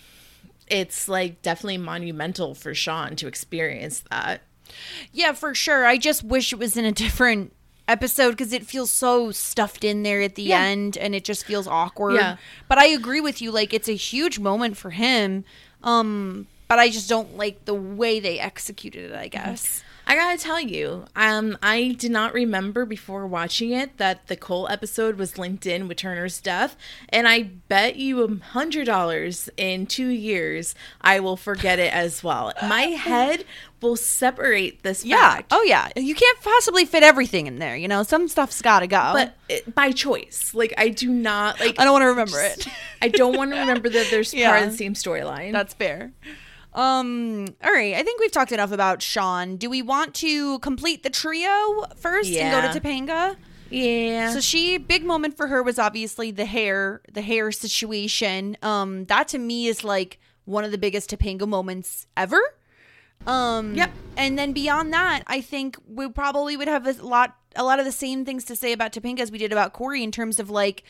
[0.68, 4.42] it's like definitely monumental for Sean to experience that.
[5.12, 5.86] Yeah, for sure.
[5.86, 7.54] I just wish it was in a different
[7.88, 10.62] episode because it feels so stuffed in there at the Yeah.
[10.62, 12.16] end and it just feels awkward.
[12.16, 12.38] Yeah.
[12.68, 13.52] But I agree with you.
[13.52, 15.44] Like, it's a huge moment for him.
[15.84, 19.84] Um, but I just don't like the way they executed it, I guess.
[20.08, 24.68] I gotta tell you, um, I did not remember before watching it that the Cole
[24.70, 26.76] episode was linked in with Turner's death,
[27.10, 32.24] and I bet you a hundred dollars in two years I will forget it as
[32.24, 32.54] well.
[32.62, 33.46] My head
[33.86, 35.18] will separate this Yeah.
[35.36, 35.90] fact, Oh, yeah.
[35.96, 37.76] You can't possibly fit everything in there.
[37.78, 39.12] You know, some stuff's got to go.
[39.14, 40.54] but it, by choice.
[40.54, 41.80] Like I do not like.
[41.80, 42.68] I don't want to remember it.
[43.02, 44.58] I don't want to remember that there's part Yeah.
[44.66, 45.52] of the same storyline.
[45.54, 46.12] That's fair.
[46.74, 47.48] Um.
[47.64, 47.96] All right.
[47.96, 49.56] I think we've talked enough about Sean.
[49.58, 53.38] Do we want to complete the trio first and go to Topanga?
[53.70, 54.32] Yeah.
[54.32, 58.58] So she big moment for her was obviously the hair, the hair situation.
[58.62, 62.40] Um that to me is like one of the biggest Topanga moments ever.
[63.28, 63.92] Um Yep.
[64.18, 67.86] And then beyond that, I think we probably would have a lot a lot of
[67.86, 70.50] the same things to say about Topanga as we did about Corey in terms of
[70.50, 70.84] like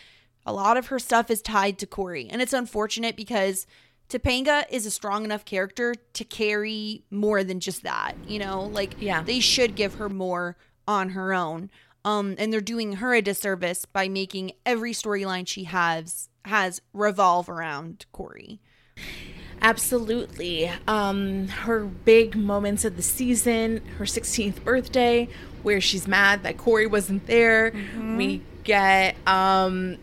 [0.46, 2.28] a lot of her stuff is tied to Corey.
[2.30, 3.66] And it's unfortunate because
[4.10, 8.64] Topanga is a strong enough character to carry more than just that, you know?
[8.64, 9.24] Like Yeah.
[9.24, 11.70] they should give her more on her own.
[12.04, 17.50] Um and they're doing her a disservice by making every storyline she has has revolve
[17.50, 18.60] around Corey.
[19.66, 20.72] Absolutely.
[20.88, 25.28] Um, her big moments of the season, her 16th birthday,
[25.64, 27.74] where she's mad that Corey wasn't there.
[28.16, 29.98] We get, um,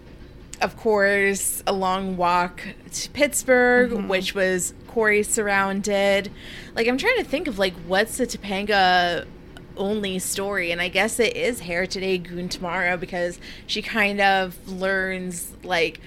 [0.61, 2.61] of course, a long walk
[2.91, 6.33] to Pittsburgh, which was Corey surrounded.
[6.75, 9.27] Like, I'm trying to think of, like, what's the Topanga
[9.75, 14.69] only story and i guess it is hair today goon tomorrow because she kind of
[14.69, 15.99] learns like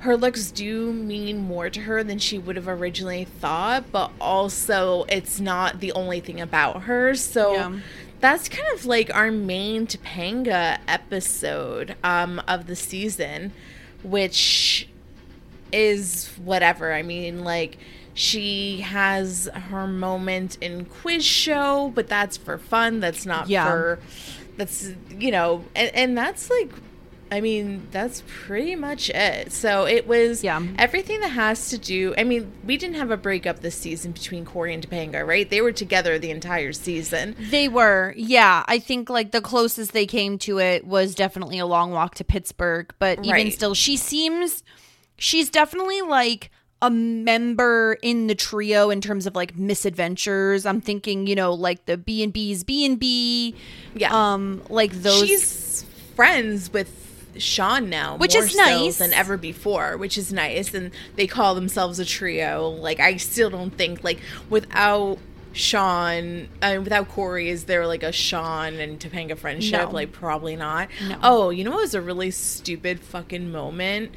[0.00, 5.04] her looks do mean more to her than she would have originally thought, but also
[5.08, 7.14] it's not the only thing about her.
[7.14, 7.78] So Yeah.
[8.20, 13.52] that's kind of like our main Topanga episode um, of the season,
[14.02, 14.88] which
[15.72, 16.92] is whatever.
[16.92, 17.78] I mean, like
[18.14, 23.00] she has her moment in quiz show, but that's for fun.
[23.00, 23.66] That's not Yeah.
[23.70, 23.98] for
[24.56, 26.70] that's you know, and, and that's like
[27.32, 29.52] I mean, that's pretty much it.
[29.52, 30.60] So it was Yeah.
[30.78, 32.14] everything that has to do.
[32.18, 35.48] I mean, we didn't have a breakup this season between Corey and Topanga, right?
[35.48, 37.36] They were together the entire season.
[37.50, 38.64] They were, yeah.
[38.66, 42.24] I think like the closest they came to it was definitely a long walk to
[42.24, 43.52] Pittsburgh, but even Right.
[43.52, 44.62] still, she seems
[45.16, 46.50] she's definitely like
[46.82, 50.64] a member in the trio in terms of like misadventures.
[50.64, 53.54] I'm thinking, you know, like the B and B's B and B,
[53.94, 54.08] Yeah.
[54.12, 55.26] um, like those.
[55.26, 55.84] She's
[56.16, 56.88] friends with
[57.38, 58.98] Sean now, Which more is so nice.
[58.98, 60.74] than ever before, which is nice.
[60.74, 62.68] And they call themselves a trio.
[62.68, 65.18] Like I still don't think like without
[65.52, 69.88] Sean, uh, without Corey, is there like a Sean and Topanga friendship?
[69.88, 69.90] No.
[69.90, 70.88] Like probably not.
[71.08, 71.18] No.
[71.22, 74.12] Oh, you know what was a really stupid fucking moment?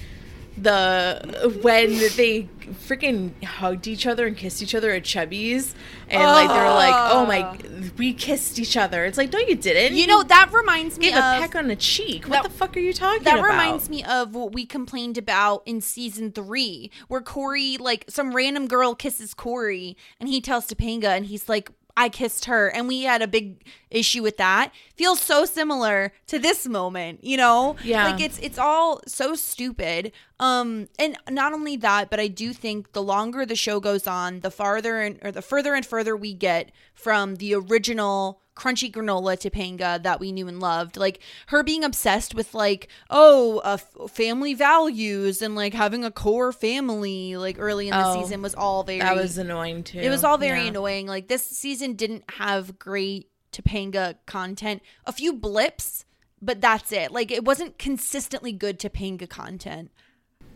[0.58, 2.47] The when they
[2.88, 5.74] freaking hugged each other and kissed each other at Chubby's,
[6.10, 7.58] and like they were like, "Oh my,
[7.97, 9.97] we kissed each other." It's like, no, you didn't.
[9.97, 12.26] you know, that reminds me gave of a peck on the cheek.
[12.26, 13.47] What that- the fuck are you talking That about?
[13.47, 18.68] reminds me of what we complained about in season three, where Corey, like, some random
[18.68, 22.68] girl kisses Corey, and he tells Topanga, and he's like, I kissed her.
[22.70, 24.72] And we had a big issue with that.
[24.96, 27.76] Feels so similar to this moment, you know?
[27.84, 28.06] Yeah.
[28.06, 30.12] Like, it's it's all so stupid.
[30.39, 34.41] Um, and not only that, but I do think the longer the show goes on,
[34.41, 39.36] the farther and or the further and further we get from the original crunchy granola
[39.38, 40.97] Topanga that we knew and loved.
[40.97, 43.78] Like her being obsessed with like, oh, uh,
[44.08, 48.54] family values and like having a core family like early in the Oh, season was
[48.56, 49.99] all very that was annoying too.
[49.99, 50.68] it was all very Yeah.
[50.68, 51.08] annoying.
[51.08, 54.82] Like this season didn't have great Topanga content.
[55.06, 56.06] A few blips,
[56.41, 57.12] but that's it.
[57.12, 59.91] Like it wasn't consistently good Topanga content.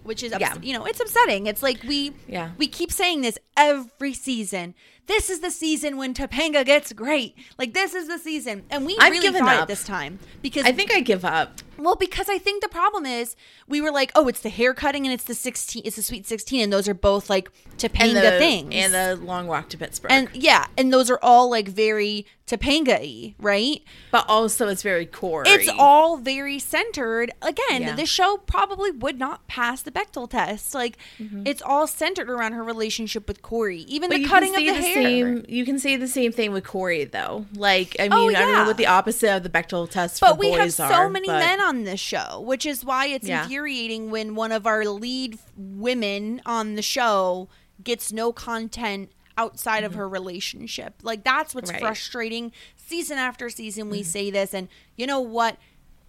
[0.04, 0.56] Which is, ups- Yeah.
[0.62, 1.48] you know, it's upsetting.
[1.48, 2.52] It's like we, Yeah.
[2.58, 4.74] we keep saying this every season.
[5.08, 7.36] This is the season when Topanga gets great.
[7.58, 10.72] Like this is the season, and we I've really thought it this time because I
[10.72, 11.60] think I give up.
[11.78, 13.36] well, because I think the problem is
[13.68, 16.26] we were like, oh, it's the hair cutting and it's the sixteen, it's the sweet
[16.28, 19.78] sixteen, and those are both like Topanga And the things, and the long walk to
[19.78, 20.12] Pittsburgh.
[20.12, 23.82] and yeah, and those are all like very Topanga-y, right?
[24.10, 25.44] but also it's very core.
[25.46, 27.30] It's all very centered.
[27.42, 27.96] Again, Yeah.
[27.96, 30.74] this show probably would not pass the Bechdel test.
[30.74, 33.80] Like, it's all centered around her relationship with Corey.
[33.82, 34.22] Even Mm-hmm.
[34.22, 34.97] But the cutting of the, the, hair.
[35.04, 35.46] Same.
[35.48, 37.46] You can say the same thing with Corey, though.
[37.54, 40.26] Like, I mean, Oh, I don't know what the opposite of the Bechdel test for
[40.26, 42.84] boys are But we have so are, many but- men on this show, which is
[42.86, 43.44] why it's Yeah.
[43.44, 47.48] infuriating when one of our lead women on the show
[47.84, 50.96] gets no content outside of her relationship.
[51.04, 51.76] Like that's what's Mm-hmm.
[51.76, 51.82] Right.
[51.96, 52.52] frustrating.
[52.76, 53.92] Season after season Mm-hmm.
[53.92, 55.58] we say this and you know what?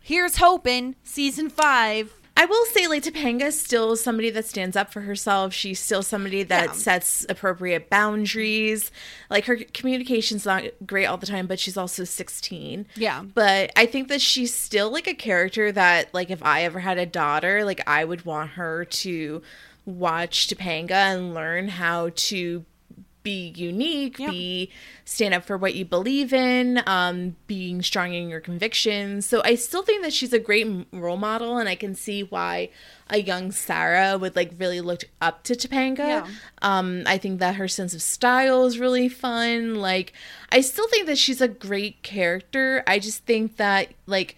[0.01, 4.93] Here's hoping season 5 I will say, like, Topanga is still somebody that stands up
[4.93, 5.53] for herself.
[5.53, 6.73] She's still somebody that Yeah.
[6.73, 8.93] sets appropriate boundaries.
[9.29, 12.87] Like, her communication's not great all the time, but she's also 16.
[12.95, 13.23] Yeah.
[13.25, 16.97] But I think that she's still, like, a character that, like, if I ever had
[16.97, 19.43] a daughter, like, I would want her to
[19.85, 22.65] watch Topanga and learn how to
[23.23, 24.31] be unique, Yeah.
[24.31, 24.71] be
[25.05, 29.27] stand up for what you believe in, um, being strong in your convictions.
[29.27, 32.71] So I still think that she's a great role model, and I can see why
[33.11, 35.99] a young Sarah would like really look up to Topanga.
[35.99, 36.27] Yeah.
[36.63, 39.75] Um, I think that her sense of style is really fun.
[39.77, 40.13] Like,
[40.51, 42.83] I still think that she's a great character.
[42.87, 44.37] I just think that like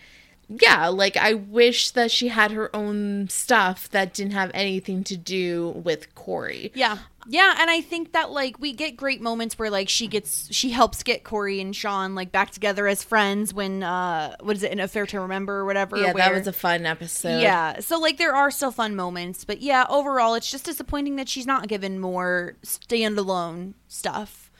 [0.50, 5.16] yeah, like I wish that she had her own stuff that didn't have anything to
[5.16, 6.72] do with Corey.
[6.74, 6.98] Yeah.
[7.28, 10.70] Yeah, and I think that like we get great moments where like she gets she
[10.70, 14.72] helps get Corey and Sean like back together as friends when uh what is it,
[14.72, 15.98] an affair to remember or whatever.
[15.98, 17.40] Yeah, that was a fun episode.
[17.40, 17.80] Yeah.
[17.80, 21.46] So like there are still fun moments, but yeah, overall it's just disappointing that she's
[21.46, 24.49] not given more standalone stuff.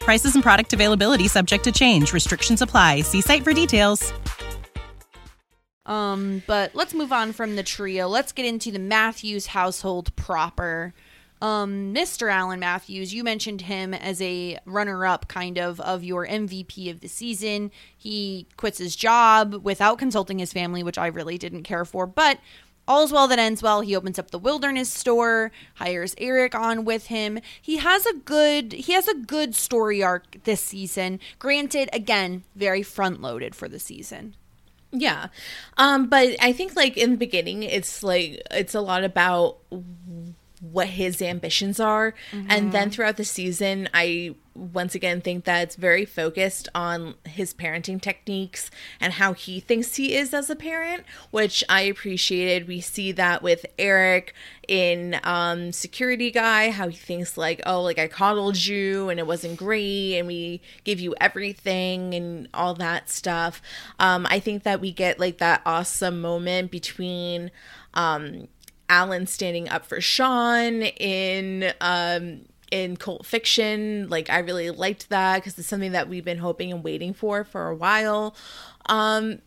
[0.00, 2.12] Prices and product availability subject to change.
[2.12, 3.02] Restrictions apply.
[3.02, 4.12] See site for details.
[5.86, 8.08] Um, but let's move on from the trio.
[8.08, 10.94] Let's get into the Matthews household proper.
[11.42, 12.30] Um, Mr.
[12.30, 17.00] Alan Matthews, you mentioned him as a runner up kind of of your MVP of
[17.00, 17.70] the season.
[17.96, 22.38] He quits his job without consulting his family, which I really didn't care for, but
[22.90, 23.82] all's well that ends well.
[23.82, 27.38] He opens up the wilderness store, hires Eric on with him.
[27.62, 31.20] He has a good he has a good story arc this season.
[31.38, 34.34] Granted, again, very front loaded for the season.
[34.92, 35.28] Yeah.
[35.78, 39.58] Um, but I think like in the beginning it's like it's a lot about
[40.60, 42.14] what his ambitions are
[42.48, 47.54] and then throughout the season I once again think that it's very focused on his
[47.54, 52.68] parenting techniques and how he thinks he is as a parent, which I appreciated.
[52.68, 54.34] We see that with Eric
[54.68, 59.26] in um security guy, how he thinks like, oh, like I coddled you and it
[59.26, 63.62] wasn't great and we give you everything and all that stuff.
[63.98, 67.50] Um I think that we get like that awesome moment between
[67.94, 68.48] um
[68.90, 74.08] Alan standing up for Sean in um in cult fiction.
[74.10, 77.44] Like i really liked that because it's something that we've been hoping and waiting for
[77.44, 78.34] for a while.
[78.86, 79.40] Um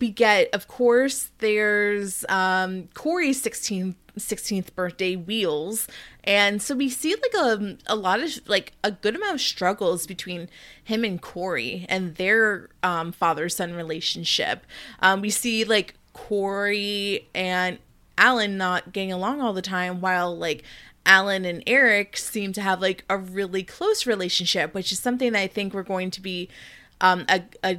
[0.00, 5.88] we get of course there's um corey's 16th 16th birthday wheels.
[6.24, 10.06] And so we see like a, a lot of like a good amount of struggles
[10.06, 10.50] between
[10.84, 14.66] him and corey and their um father son relationship.
[15.00, 17.78] Um we see like corey and
[18.22, 20.62] Alan not getting along all the time while like
[21.04, 25.40] Alan and Eric seem to have like a really close relationship, which is something that
[25.40, 26.48] I think we're going to be
[27.00, 27.78] um a, a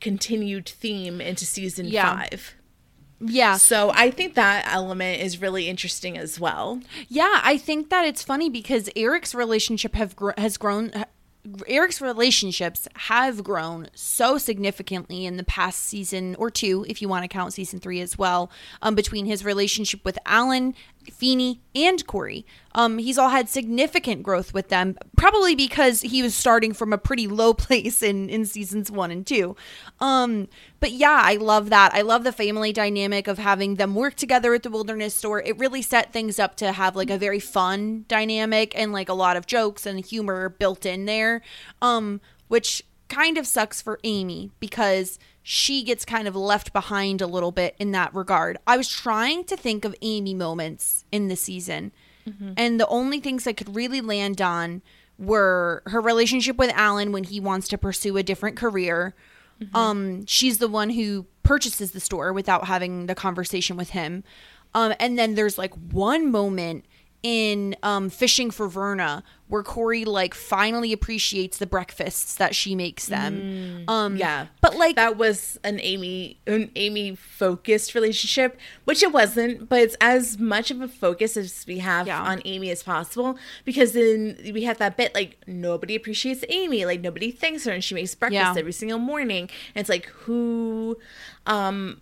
[0.00, 2.16] continued theme into season Yeah.
[2.30, 2.54] 5.
[3.20, 3.56] Yeah.
[3.56, 6.80] So I think that element is really interesting as well.
[7.08, 10.92] Yeah, I think that it's funny because Eric's relationship have gr- has grown.
[11.66, 17.24] Eric's relationships have grown so significantly in the past season or two, if you want
[17.24, 18.50] to count season three as well,
[18.82, 20.74] um, between his relationship with Alan,
[21.12, 22.46] Feeny, and Corey.
[22.74, 26.98] Um, he's all had significant growth with them, probably because he was starting from a
[26.98, 29.56] pretty low place in in seasons one and two.
[30.00, 30.48] Um,
[30.80, 31.94] but yeah, I love that.
[31.94, 35.42] I love the family dynamic of having them work together at the wilderness store.
[35.42, 39.14] It really set things up to have like a very fun dynamic and like a
[39.14, 41.42] lot of jokes and humor built in there.
[41.80, 45.18] Um, which kind of sucks for Amy because
[45.48, 48.58] she gets kind of left behind a little bit in that regard.
[48.66, 51.92] I was trying to think of Amy moments in the season,
[52.56, 54.82] and the only things I could really land on
[55.16, 59.14] were her relationship with Alan when he wants to pursue a different career.
[59.72, 64.24] Um, she's the one who purchases the store without having the conversation with him.
[64.74, 66.84] Um, and then there's like one moment
[67.26, 73.06] in um, fishing for Verna where Corey like finally appreciates the breakfasts that she makes
[73.06, 73.84] them.
[73.88, 74.46] um, Yeah.
[74.60, 79.96] but like that was an Amy an Amy focused relationship, which it wasn't, but it's
[80.00, 82.22] as much of a focus as we have Yeah.
[82.22, 87.00] on Amy as possible because then we have that bit like nobody appreciates Amy, like
[87.00, 88.54] nobody thanks her and she makes breakfast Yeah.
[88.58, 89.48] every single morning.
[89.74, 90.98] And it's like who
[91.46, 92.00] um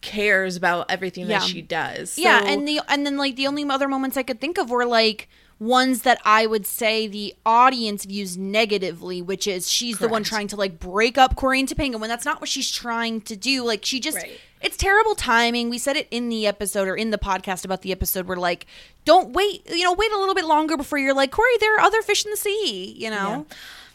[0.00, 1.38] cares about everything Yeah.
[1.40, 2.18] that she does.
[2.18, 4.84] yeah, and the and then like the only other moments I could think of were
[4.86, 5.28] like
[5.60, 10.46] ones that I would say the audience views negatively, which is she's the one trying
[10.48, 13.64] to like break up Corey and Topanga when that's not what she's trying to do.
[13.64, 14.38] Like she just Right.
[14.62, 15.68] it's terrible timing.
[15.68, 18.66] We said it in the episode or in the podcast about the episode where like
[19.04, 21.80] don't wait, you know, wait a little bit longer before you're like, Corey, there are
[21.80, 23.44] other fish in the sea, you know?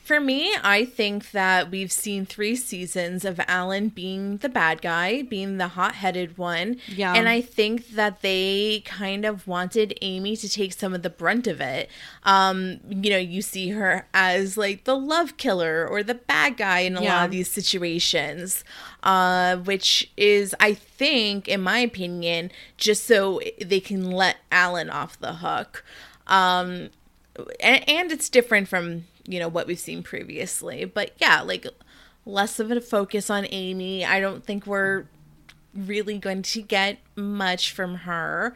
[0.04, 5.22] For me, I think that we've seen three seasons of Alan being the bad guy,
[5.22, 6.76] being the hot headed one.
[6.89, 7.14] Yeah.
[7.14, 11.47] And I think that they kind of wanted Amy to take some of the brunt
[11.47, 11.89] of it.
[12.24, 16.80] Um, you know, you see her as like the love killer or the bad guy
[16.80, 18.66] in a lot of these situations,
[19.04, 25.18] uh, which is, I think, in my opinion, just so they can let Alan off
[25.18, 25.86] the hook.
[26.28, 26.89] Um,
[27.59, 31.65] and, and it's different from you know what we've seen previously but yeah like
[32.25, 35.05] less of a focus on amy i don't think we're
[35.73, 38.55] really going to get much from her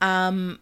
[0.00, 0.58] um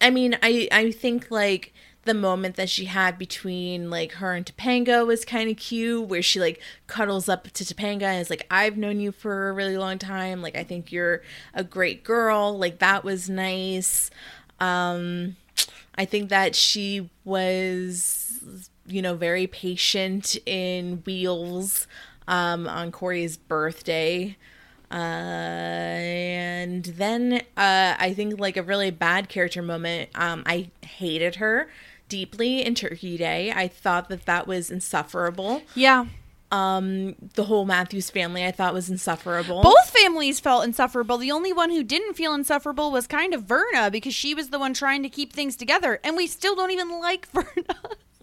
[0.00, 1.72] i mean i i think like
[2.04, 6.22] the moment that she had between like her and Topanga was kind of cute, where
[6.22, 9.76] she like cuddles up to Topanga and is like, "I've known you for a really
[9.76, 10.42] long time.
[10.42, 11.22] Like, I think you're
[11.54, 14.10] a great girl." Like that was nice.
[14.60, 15.36] Um,
[15.96, 21.86] I think that she was, you know, very patient in Wheels
[22.26, 24.36] um, on Corey's birthday.
[24.90, 30.10] Uh, and then uh, I think like a really bad character moment.
[30.14, 31.68] Um, I hated her
[32.08, 33.52] deeply in Turkey Day.
[33.54, 35.62] I thought that that was insufferable.
[35.74, 36.06] Yeah.
[36.54, 39.62] Um, the whole Matthews family I thought was insufferable.
[39.62, 41.18] Both families felt insufferable.
[41.18, 44.58] The only one who didn't feel insufferable was kind of Verna because she was the
[44.58, 47.74] one trying to keep things together, and we still don't even like Verna.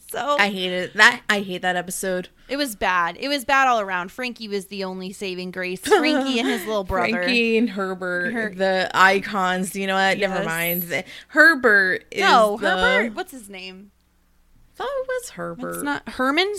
[0.10, 1.22] So I hated that.
[1.30, 2.28] I hate that episode.
[2.50, 3.16] it was bad.
[3.18, 4.12] It was bad all around.
[4.12, 5.80] Frankie was the only saving grace.
[5.80, 7.12] Frankie and his little brother.
[7.24, 9.74] Frankie and Herbert, Her- the icons.
[9.74, 10.18] You know what?
[10.18, 11.04] Never mind.
[11.30, 13.16] Herbert is no, the- Herbert.
[13.16, 13.92] What's his name?
[14.76, 15.76] thought it was Herbert.
[15.76, 16.54] It's not Herman.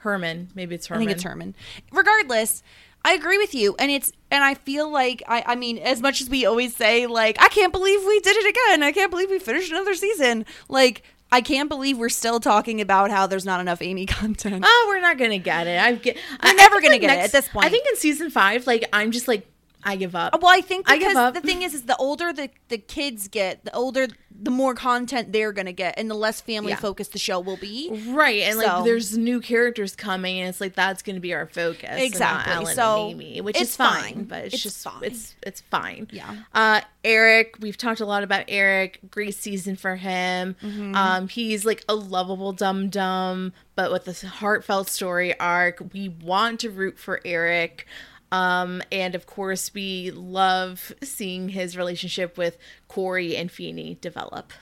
[0.00, 0.48] Herman.
[0.54, 1.02] Maybe it's Herman.
[1.02, 1.54] I think it's Herman.
[1.92, 2.62] Regardless,
[3.04, 6.20] I agree with you, and it's and I feel like I I mean, as much
[6.20, 8.82] as we always say, like I can't believe we did it again.
[8.82, 10.44] I can't believe we finished another season.
[10.68, 14.64] Like I can't believe we're still talking about how there's not enough Amy content.
[14.66, 15.78] Oh, we're not gonna get it.
[15.80, 16.16] I'm get.
[16.16, 17.66] We're I- I never think, gonna like, get it at this point.
[17.66, 19.46] I think in season five, like I'm just like
[19.84, 20.40] I give up.
[20.40, 21.34] Well, I think I because up.
[21.34, 24.08] the thing is, is the older the, the kids get, the older,
[24.42, 26.76] the more content they're gonna get, and the less family Yeah.
[26.76, 27.88] focused the show will be.
[28.08, 31.34] Right, and So- like there's new characters coming, and it's like that's going to be
[31.34, 32.52] our focus, Exactly.
[32.52, 34.24] Alan So, and Amy, which is fine, fine.
[34.24, 35.02] but it's, It's just fine.
[35.02, 36.08] it's it's fine.
[36.12, 36.36] Yeah.
[36.54, 38.98] Uh, Eric, we've talked a lot about Eric.
[39.10, 40.56] Great season for him.
[40.62, 40.94] Mm-hmm.
[40.94, 46.60] Um, he's like a lovable dum dum, but with a heartfelt story arc, we want
[46.60, 47.86] to root for Eric.
[48.32, 52.58] Um, and of course, we love seeing his relationship with
[52.88, 54.52] Corey and Feeny develop.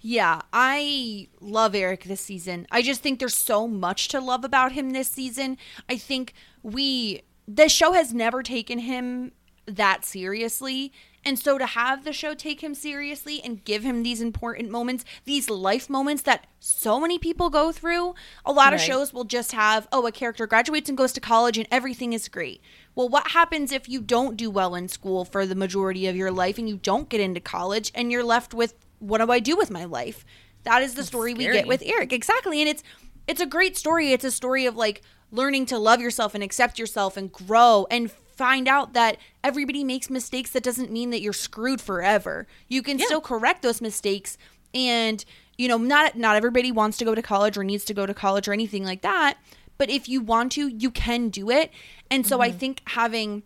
[0.00, 2.66] Yeah, I love Eric this season.
[2.70, 5.58] I just think there's so much to love about him this season.
[5.88, 9.32] I think we the show has never taken him
[9.66, 10.92] that seriously.
[11.24, 15.04] And so to have the show take him seriously and give him these important moments,
[15.24, 19.52] these life moments that so many people go through, a lot of shows will just
[19.52, 22.60] have, oh, a character graduates and goes to college and everything is great.
[22.94, 26.30] Well, what happens if you don't do well in school for the majority of your
[26.30, 29.56] life and you don't get into college and you're left with what do I do
[29.56, 30.24] with my life?
[30.64, 32.12] That is the story we get with Eric.
[32.12, 32.60] Exactly.
[32.60, 32.82] And it's
[33.26, 34.12] it's a great story.
[34.12, 38.10] It's a story of like learning to love yourself and accept yourself and grow and
[38.10, 42.46] find out that everybody makes mistakes that doesn't mean that you're screwed forever.
[42.68, 44.36] You can still correct those mistakes
[44.74, 45.24] and
[45.58, 48.14] you know, not not everybody wants to go to college or needs to go to
[48.14, 49.36] college or anything like that,
[49.78, 51.70] but if you want to, you can do it.
[52.10, 53.42] And so I think having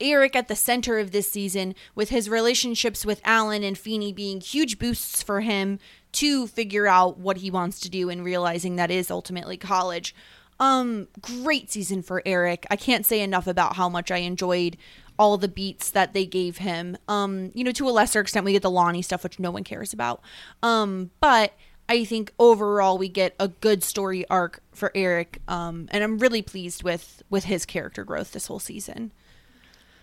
[0.00, 4.40] Eric at the center of this season with his relationships with Alan and Feeny being
[4.40, 5.78] huge boosts for him
[6.12, 10.14] to figure out what he wants to do and realizing that is ultimately college.
[10.58, 12.66] Um great season for Eric.
[12.70, 14.78] I can't say enough about how much I enjoyed
[15.18, 16.96] all the beats that they gave him.
[17.08, 19.64] Um you know to a lesser extent we get the Lonnie stuff which no one
[19.64, 20.22] cares about.
[20.62, 21.52] Um but
[21.88, 26.42] I think overall we get a good story arc for Eric um and I'm really
[26.42, 29.12] pleased with with his character growth this whole season.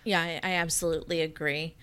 [0.04, 1.74] Yeah, I, I absolutely agree.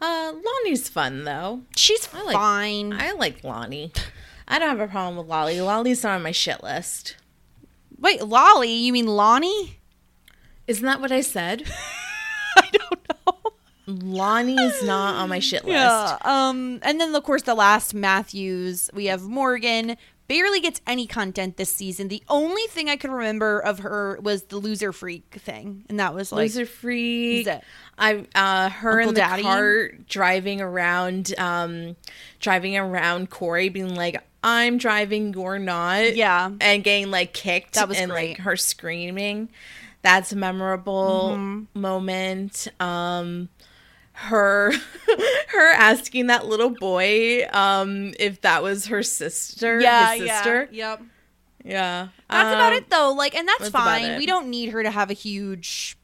[0.00, 1.62] Uh, Lonnie's fun though.
[1.76, 2.92] She's I like- fine.
[2.92, 3.92] I like Lonnie.
[4.48, 5.60] I don't have a problem with Lolly.
[5.60, 7.16] Lolly's not on my shit list.
[7.98, 8.72] Wait, Lolly?
[8.72, 9.78] You mean Lonnie?
[10.66, 11.64] Isn't that what I said?
[12.58, 13.45] I don't know.
[13.86, 15.74] Lonnie is not on my shit list.
[15.74, 16.16] Yeah.
[16.24, 16.80] Um.
[16.82, 19.96] And then of course the last Matthews we have Morgan,
[20.28, 22.08] barely gets any content this season.
[22.08, 26.14] The only thing I can remember of her was the loser freak thing, and that
[26.14, 27.42] was like Loser freak.
[27.42, 27.62] Is it-
[27.98, 29.42] I uh her Uncle in the Daddy?
[29.42, 31.96] cart driving around um
[32.40, 36.50] driving around Corey being like I'm driving you're not Yeah.
[36.60, 38.30] and getting like kicked That was and great.
[38.30, 39.48] like her screaming
[40.02, 41.80] that's a memorable Mm-hmm.
[41.80, 43.48] moment um
[44.16, 44.72] her
[45.48, 50.90] her asking that little boy um if that was her sister yeah, his sister yeah,
[50.90, 51.02] yep.
[51.64, 53.12] yeah, That's about Um, it though.
[53.12, 54.18] Like, and that's, that's fine.
[54.18, 55.98] We don't need her to have a huge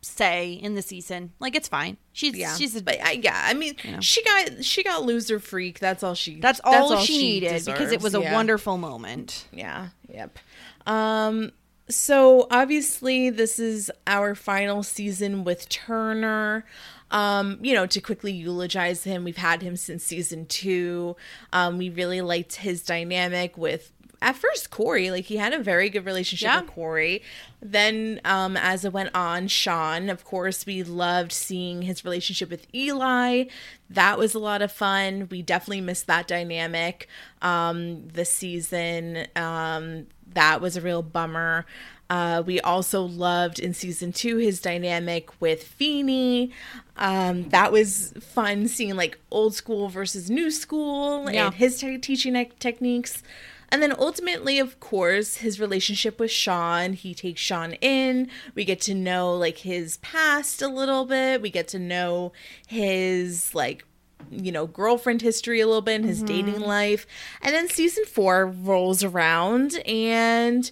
[0.00, 1.32] say in the season.
[1.40, 1.98] Like, it's fine.
[2.12, 4.00] She's yeah she's a, but I, yeah i mean know.
[4.00, 8.02] she got she got loser freak that's all she that's all she needed because it
[8.02, 8.34] was a yeah.
[8.34, 9.46] wonderful moment.
[9.50, 10.38] yeah yep
[10.86, 11.52] um
[11.88, 16.66] so obviously this is our final season with turner
[17.12, 21.14] um you know to quickly eulogize him we've had him since season two
[21.52, 23.92] um we really liked his dynamic with
[24.22, 26.60] at first Corey, like he had a very good relationship Yeah.
[26.60, 27.22] with Corey.
[27.60, 32.72] Then, um, as it went on, Sean, of course, we loved seeing his relationship with
[32.72, 33.46] Eli.
[33.90, 35.26] That was a lot of fun.
[35.28, 37.08] We definitely missed that dynamic
[37.42, 39.26] um, this season.
[39.34, 41.66] Um, that was a real bummer.
[42.12, 46.50] Uh, we also loved in season two his dynamic with Feeny.
[46.98, 51.46] Um, that was fun seeing like old school versus new school Yeah.
[51.46, 53.22] and his te- teaching tech- techniques.
[53.70, 56.92] And then ultimately, of course, his relationship with Sean.
[56.92, 58.28] He takes Sean in.
[58.54, 61.40] We get to know like his past a little bit.
[61.40, 62.32] We get to know
[62.66, 63.86] his like
[64.30, 66.26] you know girlfriend history a little bit and his Mm-hmm.
[66.26, 67.06] dating life.
[67.40, 70.70] And then season four rolls around and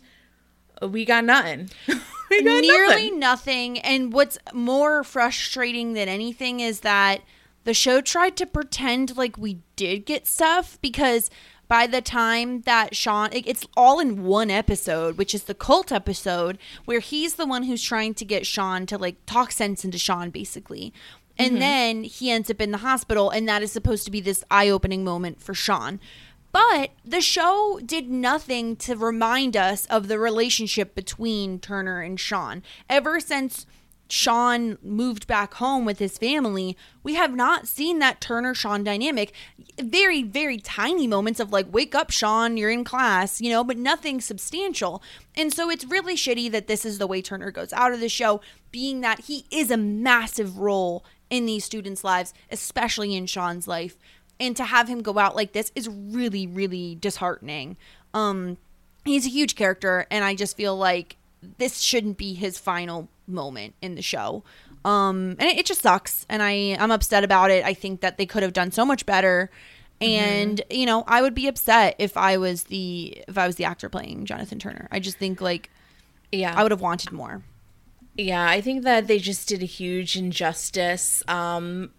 [0.80, 1.70] we got nothing.
[2.30, 3.18] we got nearly nothing.
[3.18, 3.78] nothing.
[3.80, 7.22] And what's more frustrating than anything is that
[7.64, 11.30] the show tried to pretend like we did get stuff because
[11.68, 15.92] by the time that Sean, it- it's all in one episode, which is the cult
[15.92, 19.98] episode, where he's the one who's trying to get Sean to like talk sense into
[19.98, 20.92] Sean, basically.
[21.38, 21.60] And mm-hmm.
[21.60, 24.68] then he ends up in the hospital, and that is supposed to be this eye
[24.68, 26.00] opening moment for Sean.
[26.52, 32.62] But the show did nothing to remind us of the relationship between Turner and Sean.
[32.88, 33.66] Ever since
[34.08, 39.32] Sean moved back home with his family, we have not seen that Turner Sean dynamic.
[39.80, 43.76] Very, very tiny moments of like, wake up, Sean, you're in class, you know, but
[43.76, 45.02] nothing substantial.
[45.36, 48.08] And so it's really shitty that this is the way Turner goes out of the
[48.08, 48.40] show,
[48.72, 53.96] being that he is a massive role in these students' lives, especially in Sean's life
[54.40, 57.76] and to have him go out like this is really really disheartening.
[58.14, 58.56] Um
[59.04, 61.16] he's a huge character and i just feel like
[61.58, 64.42] this shouldn't be his final moment in the show.
[64.84, 67.64] Um and it, it just sucks and i i'm upset about it.
[67.64, 69.50] I think that they could have done so much better.
[70.02, 73.64] And you know i would be upset if i was the if i was the
[73.66, 74.88] actor playing jonathan turner.
[74.90, 75.68] I just think like
[76.32, 76.54] Yeah.
[76.56, 77.42] i would have wanted more.
[78.16, 81.22] Yeah, I think that they just did a huge injustice.
[81.28, 81.90] Um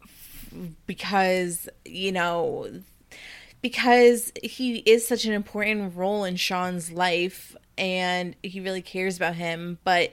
[0.85, 2.69] because, you know,
[3.61, 9.35] because he is such an important role in Sean's life and he really cares about
[9.35, 10.11] him, but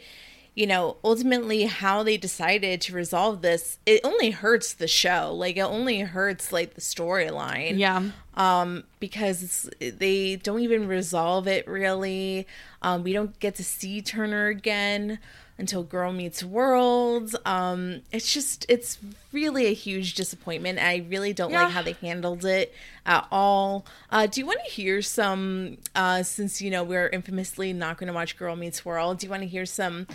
[0.55, 5.33] you know, ultimately how they decided to resolve this, it only hurts the show.
[5.33, 7.79] Like it only hurts like the storyline.
[7.79, 8.11] Yeah.
[8.35, 12.45] Um because they don't even resolve it really.
[12.83, 15.21] Um we don't get to see turner again
[15.59, 17.35] until girl meets world.
[17.45, 18.99] Um it's just it's
[19.33, 20.79] really a huge disappointment.
[20.79, 21.65] I really don't Yeah.
[21.65, 22.73] like how they handled it
[23.05, 23.85] at all.
[24.11, 28.07] Uh do you want to hear some uh since you know we're infamously not going
[28.09, 30.07] to watch girl meets world do you want to hear some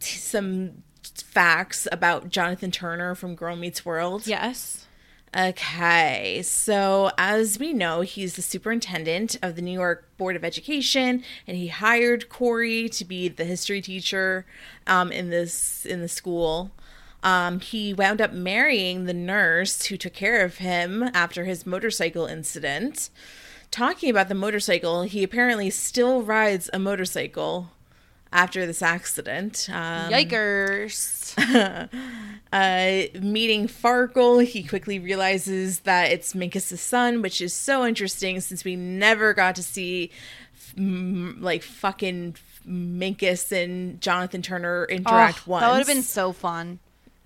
[0.00, 4.26] t- some facts about jonathan turner from girl meets world?
[4.26, 4.84] Yes
[5.36, 11.22] Okay, so as we know, he's the superintendent of the New York Board of Education,
[11.46, 14.46] and he hired Corey to be the history teacher
[14.86, 16.70] um, in this in the school.
[17.22, 22.24] Um, he wound up marrying the nurse who took care of him after his motorcycle
[22.24, 23.10] incident.
[23.70, 27.70] Talking about the motorcycle, he apparently still rides a motorcycle
[28.32, 29.68] after this accident.
[29.70, 31.34] Um, yikers
[32.52, 38.64] uh, meeting Farkle, he quickly realizes that it's Minkus' son, which is so interesting since
[38.64, 40.10] we never got to see
[40.76, 42.36] mm, like fucking
[42.68, 45.62] Minkus and Jonathan Turner interact Oh, once.
[45.62, 46.78] that would have been so fun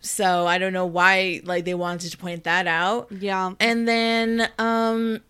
[0.04, 3.06] so I don't know why like they wanted to point that out.
[3.10, 5.20] yeah And then um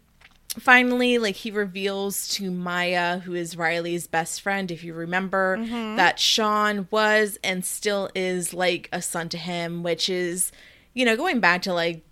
[0.59, 5.96] finally like he reveals to Maya who is Riley's best friend if you remember Mm-hmm.
[5.96, 10.53] that Sean was and still is like a son to him which is
[10.92, 12.05] you know going back to like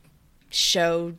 [0.50, 1.14] show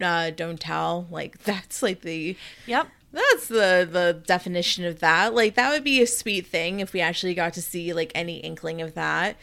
[0.00, 2.36] uh don't tell like that's like the
[2.66, 5.32] yep That's the the definition of that.
[5.34, 8.38] Like that would be a sweet thing if we actually got to see like any
[8.40, 9.36] inkling of that.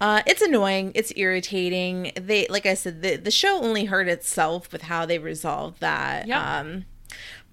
[0.00, 0.92] Uh, it's annoying.
[0.94, 2.12] It's irritating.
[2.14, 6.26] They, like I said, the the show only hurt itself with how they resolved that.
[6.28, 6.40] Yep.
[6.40, 6.84] Um,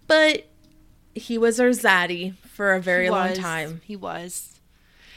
[0.08, 0.46] but
[1.16, 4.60] he was our zaddy for a very long time, He was.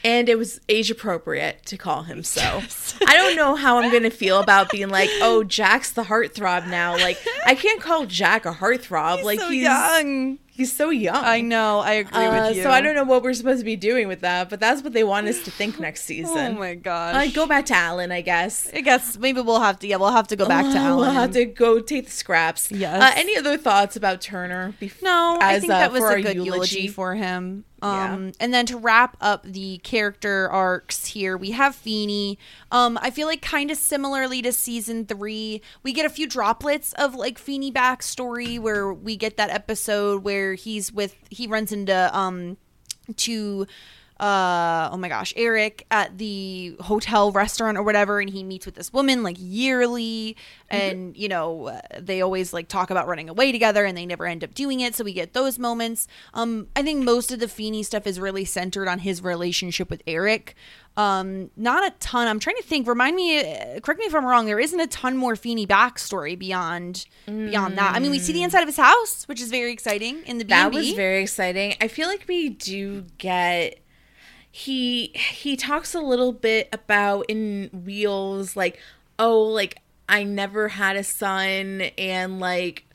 [0.03, 2.61] and it was age appropriate to call him so.
[3.05, 6.93] I don't know how I'm gonna feel about being like, oh, Jack's the heartthrob now.
[6.93, 9.23] Like I can't call Jack a heartthrob.
[9.23, 10.39] like so he's young.
[10.59, 11.15] He's so young.
[11.15, 11.79] I know.
[11.79, 12.63] I agree Uh, with you.
[12.63, 14.93] So I don't know what we're supposed to be doing with that, but that's what
[14.93, 16.55] they want us to think next season.
[16.57, 17.15] Oh my gosh.
[17.15, 18.69] Like go back to Alan, I guess.
[18.73, 19.87] I guess maybe we'll have to.
[19.87, 20.97] Yeah, we'll have to go back to Uh, Alan.
[20.99, 22.71] We'll have to go take the scraps.
[22.71, 23.01] Yes.
[23.01, 24.75] Uh, any other thoughts about Turner?
[24.79, 26.87] Bef- No, I think uh, that was a good eulogy.
[26.87, 27.65] for him.
[27.81, 28.13] Yeah.
[28.13, 32.37] Um, and then to wrap up the character arcs here, we have Feeny.
[32.71, 36.93] Um, I feel like kind of similarly to season three, we get a few droplets
[36.93, 42.17] of like Feeny backstory where we get that episode where he's with he runs into
[42.17, 42.57] um
[43.15, 43.65] to
[44.19, 48.75] uh oh my gosh eric at the hotel restaurant or whatever and he meets with
[48.75, 50.35] this woman like yearly.
[50.71, 54.25] And you know uh, they always like talk about running away together and they never
[54.25, 54.93] end up doing it.
[54.93, 56.07] So we get those moments.
[56.33, 60.03] Um i think most of the Feeny stuff is really centered on his relationship with
[60.05, 60.55] eric.
[60.97, 62.27] Um not a ton.
[62.27, 62.87] I'm trying to think.
[62.87, 64.45] Remind me uh, correct me if i'm wrong.
[64.45, 67.95] There isn't a ton more Feeny backstory beyond beyond that.
[67.95, 70.43] I mean we see the inside of his house which is very exciting in the
[70.45, 70.49] B&B.
[70.49, 71.75] That was very exciting.
[71.79, 73.79] I feel like we do get
[74.51, 78.79] he he talks a little bit about in Wheels like
[79.17, 79.77] oh like
[80.07, 82.85] I never had a son and like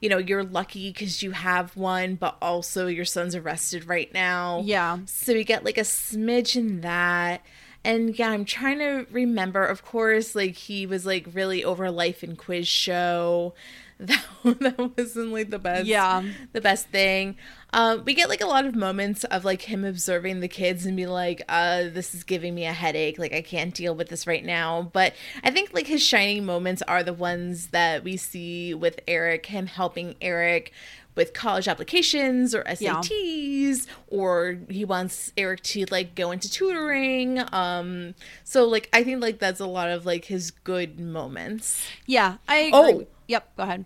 [0.00, 4.60] you know you're lucky cuz you have one but also your son's arrested right now.
[4.64, 4.98] Yeah.
[5.06, 7.42] So we get like a smidge in that.
[7.84, 9.64] And yeah, I'm trying to remember.
[9.64, 13.54] Of course, like he was like really over life and quiz show.
[14.00, 15.86] That that wasn't like the best.
[15.86, 16.24] Yeah.
[16.52, 17.36] the best thing.
[17.74, 20.96] Um, we get like a lot of moments of like him observing the kids and
[20.96, 23.18] be like, uh, "This is giving me a headache.
[23.18, 25.12] Like I can't deal with this right now." But
[25.42, 29.46] I think like his shining moments are the ones that we see with Eric.
[29.46, 30.72] Him helping Eric
[31.16, 37.40] with college applications or SATs or he wants Eric to like go into tutoring.
[37.52, 38.14] Um
[38.44, 41.86] so like I think like that's a lot of like his good moments.
[42.06, 42.72] yeah i agree.
[42.72, 43.06] Oh.
[43.28, 43.84] yep go ahead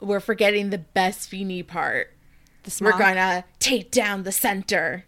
[0.00, 2.12] We're forgetting the best Feeny part.
[2.66, 5.04] The We're gonna take down the center.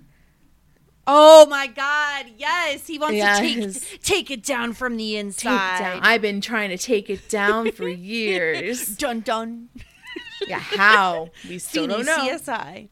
[1.11, 2.27] Oh my God!
[2.37, 3.39] Yes, he wants Yes.
[3.39, 5.79] to take take it down from the Take inside.
[5.79, 6.01] down.
[6.03, 8.87] I've been trying to take it down for years.
[8.97, 9.69] dun dun.
[10.47, 11.31] yeah, how?
[11.49, 12.29] We still Feeny don't know.
[12.37, 12.89] CSI.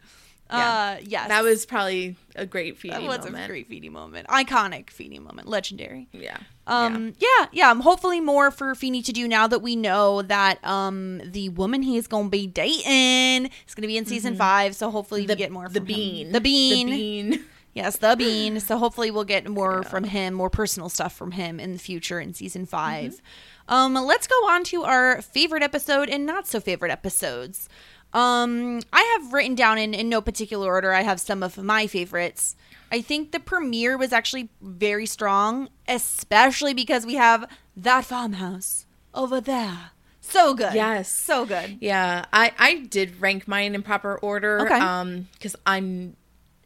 [0.50, 0.96] Yeah.
[0.98, 3.44] Uh, yes, That was probably a great that was moment.
[3.44, 6.06] a great Feeny moment, iconic Feeny moment, legendary.
[6.12, 6.36] Yeah.
[6.68, 7.70] Um, yeah, yeah.
[7.70, 11.82] um, hopefully more for Feeny to do now that we know that um the woman
[11.82, 14.76] he is gonna be dating is gonna be in season five.
[14.76, 15.64] So hopefully we get more.
[15.64, 15.72] Mm-hmm.
[15.74, 16.32] the bean.
[16.32, 16.86] The bean.
[16.86, 17.44] The bean.
[17.74, 18.60] Yes, the bean.
[18.60, 22.20] So hopefully we'll get more from him, more personal stuff from him in the future
[22.20, 23.20] in season 5
[23.68, 27.68] Um, let's go on to our favorite episode and not so favorite episodes.
[28.16, 30.92] Um, I have written down in, in no particular order.
[30.92, 32.56] I have some of my favorites.
[32.90, 37.44] I think the premiere was actually very strong, especially because we have
[37.76, 39.90] that farmhouse over there.
[40.22, 40.72] So good.
[40.72, 41.12] Yes.
[41.12, 41.76] So good.
[41.80, 44.64] Yeah, I I did rank mine in proper order.
[44.64, 44.78] Okay.
[44.78, 46.16] Um, because I'm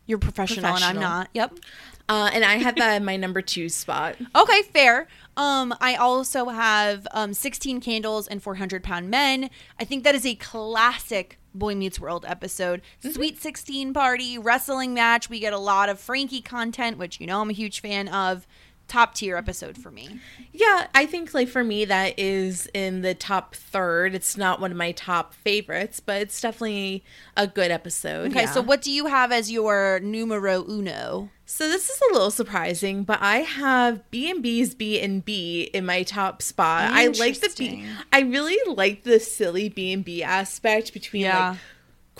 [0.06, 1.30] You're professional, and I'm not.
[1.34, 1.58] Yep.
[2.10, 4.16] Uh, and I had that in my number two spot.
[4.34, 5.06] Okay, fair.
[5.36, 9.50] Um, I also have um, 16 Candles and 400 Pound Men.
[9.78, 12.80] I think that is a classic Boy Meets World episode.
[13.00, 15.28] Sweet 16 party, wrestling match.
[15.28, 18.46] We get a lot of Frankie content, which you know I'm a huge fan of.
[18.88, 20.18] Top tier episode for me.
[20.52, 24.16] Yeah, I think like for me that is in the top third.
[24.16, 27.04] It's not one of my top favorites, but it's definitely
[27.36, 28.32] a good episode.
[28.32, 28.50] Okay, yeah.
[28.50, 31.30] so what do you have as your numero uno?
[31.52, 35.68] So this is a little surprising, but I have B and B's B and B
[35.74, 36.92] in my top spot.
[36.92, 37.84] I like the B.
[38.12, 41.50] I really like the silly B and B aspect between Yeah.
[41.50, 41.58] like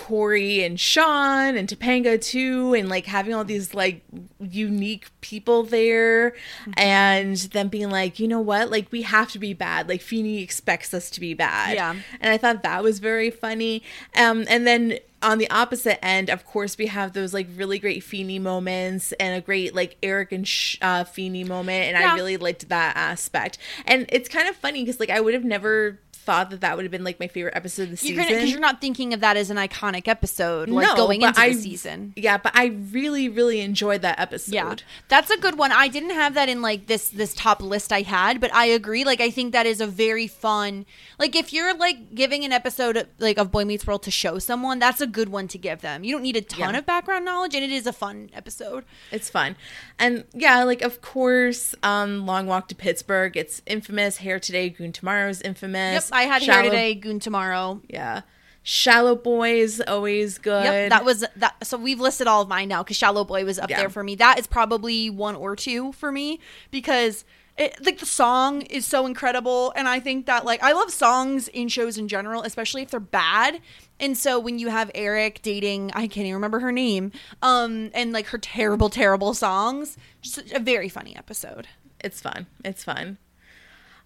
[0.01, 4.03] Corey and Sean and Topanga too, and like having all these like
[4.40, 6.72] unique people there, Mm-hmm.
[6.76, 9.88] and them being like, you know what, like we have to be bad.
[9.88, 11.74] Like Feeny expects us to be bad.
[11.74, 11.94] Yeah.
[12.20, 13.82] and I thought that was very funny.
[14.16, 18.03] Um, and then on the opposite end, of course, we have those like really great
[18.03, 22.12] Feeny moments and a great like Eric and Sh- uh, Feeny moment, and Yeah.
[22.12, 23.59] I really liked that aspect.
[23.86, 26.85] And it's kind of funny because like I would have never thought that that would
[26.85, 28.35] have been like my favorite episode of the You're season.
[28.35, 31.53] because you're not thinking of that as an iconic episode, like No, going into I-
[31.53, 32.12] the season.
[32.16, 34.55] Yeah, but I really, really enjoyed that episode.
[34.55, 34.75] Yeah,
[35.09, 35.73] that's a good one.
[35.73, 39.05] I didn't have that in like this this top list I had, but I agree.
[39.05, 40.87] Like, I think that is a very fun.
[41.18, 44.39] Like, if you're like giving an episode of, like of Boy Meets World to show
[44.39, 46.05] someone, that's a good one to give them.
[46.05, 46.79] You don't need a ton Yeah.
[46.81, 48.85] of background knowledge, and it is a fun episode.
[49.11, 49.57] It's fun.
[49.99, 53.37] And yeah, like of course, um, Long Walk to Pittsburgh.
[53.37, 54.18] It's infamous.
[54.18, 56.10] Hair Today, Goon Tomorrow's infamous.
[56.10, 57.81] Yep, I had Shallow- here today, Goon tomorrow.
[57.89, 58.23] Yeah.
[58.63, 60.65] Shallow Boys, always good.
[60.65, 61.55] Yep, that was that.
[61.67, 63.79] So we've listed all of mine now because Shallow Boy was up Yeah.
[63.79, 64.15] there for me.
[64.17, 66.41] That is probably one or two for me
[66.71, 67.25] because
[67.57, 71.49] it like the song is so incredible, and I think that like I love songs
[71.49, 73.61] in shows in general, especially if they're bad.
[73.99, 78.13] And so when you have Eric dating, I can't even remember her name, um, and
[78.13, 81.67] like her terrible, terrible songs, just a very funny episode.
[82.03, 82.47] it's fun.
[82.65, 83.17] It's fun.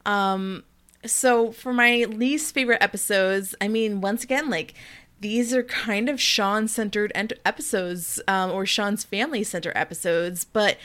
[0.06, 0.64] Um,
[1.06, 4.74] so for my least favorite episodes, I mean, once again, like
[5.20, 10.76] these are kind of Sean centered ent- episodes, um, or Sean's family center episodes, but.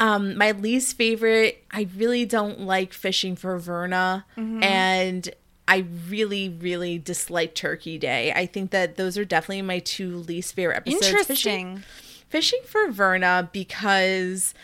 [0.00, 5.28] Um, my least favorite, I really don't like fishing for Verna, and
[5.68, 8.32] I really, really dislike Turkey Day.
[8.34, 11.06] I think that those are definitely my two least favorite episodes.
[11.06, 11.82] Fishing- Interesting.
[12.28, 14.54] fishing for Verna because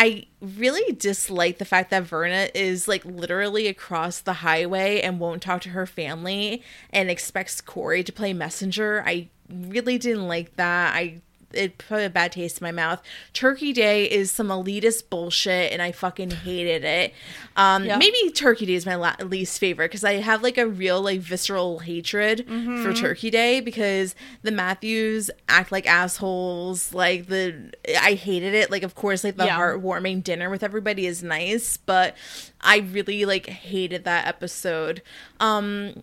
[0.00, 5.42] I really dislike the fact that Verna is like literally across the highway and won't
[5.42, 9.02] talk to her family and expects Corey to play messenger.
[9.04, 10.94] I really didn't like that.
[10.94, 11.20] I
[11.52, 13.02] it put a bad taste in my mouth.
[13.32, 17.14] Turkey Day is some elitist bullshit, and I fucking hated it.
[17.56, 17.96] Um, Yeah.
[17.96, 21.20] Maybe Turkey Day is my la- least favorite because I have like a real like
[21.20, 22.82] visceral hatred Mm-hmm.
[22.82, 26.92] for Turkey Day because the Matthews act like assholes.
[26.92, 28.70] Like the I hated it.
[28.70, 29.58] Like of course, like the Yeah.
[29.58, 32.16] heartwarming dinner with everybody is nice, but
[32.60, 35.00] I really like hated that episode.
[35.40, 36.02] Um,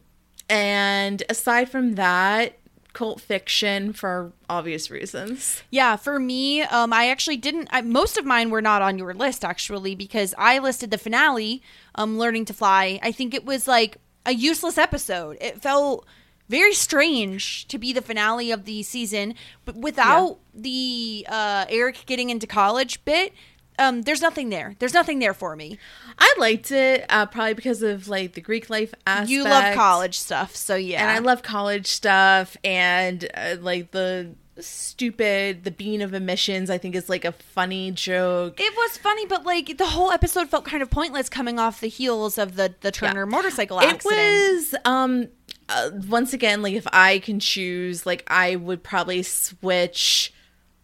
[0.50, 2.58] and aside from that,
[2.96, 5.62] cult fiction for obvious reasons.
[5.70, 7.68] Yeah, for me, um, I actually didn't.
[7.72, 11.62] I, most of mine were not on your list actually because I listed the finale,
[11.94, 15.38] um, "Learning to Fly." I think it was like a useless episode.
[15.40, 16.08] It felt
[16.48, 19.36] very strange to be the finale of the season,
[19.66, 23.34] but without the uh, Eric getting into college bit.
[23.78, 24.76] Um, there's nothing there.
[24.80, 25.78] There's nothing there for me.
[26.18, 29.30] I liked it uh, probably because of like the Greek life aspect.
[29.30, 31.02] You love college stuff, so yeah.
[31.02, 36.70] and I love college stuff and uh, like the stupid the bean of emissions.
[36.70, 38.60] I think is like a funny joke.
[38.60, 41.88] It was funny, but like the whole episode felt kind of pointless coming off the
[41.88, 45.28] heels of the the Turner motorcycle accident It was um
[45.68, 50.34] uh, once again like if I can choose, like I would probably switch.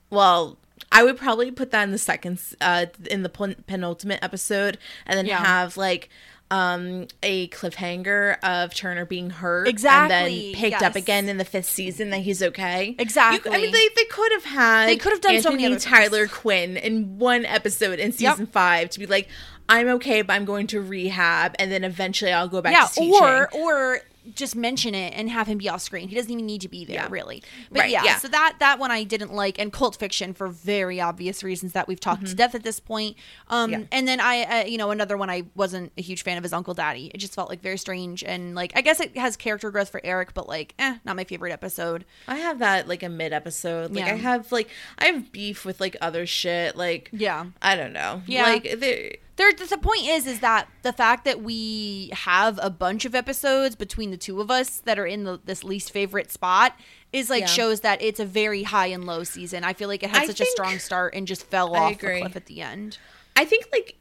[0.10, 0.58] Well,
[0.92, 5.18] I would probably put that in the second, uh, in the pen- penultimate episode, and
[5.18, 5.38] then Yeah.
[5.44, 6.10] have like
[6.50, 11.46] um a cliffhanger of Turner being hurt Exactly, and then picked up again in the
[11.46, 13.50] fifth season that he's okay Exactly.
[13.50, 15.66] You- I mean they, they could have had They could have done so Anthony many
[15.68, 15.86] other things.
[15.86, 19.30] Tyler Quinn in one episode in season five to be like
[19.70, 22.94] I'm okay but I'm going to rehab and then eventually I'll go back yeah, to
[22.96, 24.02] teaching or or
[24.36, 26.08] just mention it and have him be off screen.
[26.08, 27.08] He doesn't even need to be there, Yeah.
[27.10, 27.44] really.
[27.72, 28.18] But Right, yeah, yeah.
[28.18, 31.88] so that that one I didn't like, and cult fiction for very obvious reasons that
[31.88, 33.18] we've talked to death at this point.
[33.48, 33.82] Um, Mm-hmm.
[33.82, 33.88] Yeah.
[33.92, 36.54] and then I, uh, you know, another one I wasn't a huge fan of is
[36.54, 37.12] Uncle Daddy.
[37.14, 40.02] It just felt like very strange, and like I guess it has character growth for
[40.04, 42.06] Eric, but like, eh, not my favorite episode.
[42.28, 43.92] I have that like a mid episode.
[43.92, 44.06] Like.
[44.06, 46.76] I have like I have beef with like other shit.
[46.76, 47.46] Like Yeah.
[47.62, 48.22] I don't know.
[48.28, 48.44] Yeah.
[48.44, 49.14] like there.
[49.38, 53.76] There, the point is, is that the fact that we have a bunch of episodes
[53.76, 56.78] between the two of us that are in the, this least favorite spot
[57.14, 57.48] is like Yeah.
[57.48, 59.64] shows that it's a very high and low season.
[59.64, 62.20] I feel like it had I such a strong start and just fell off the
[62.22, 62.98] cliff at the end.
[63.36, 63.96] I think like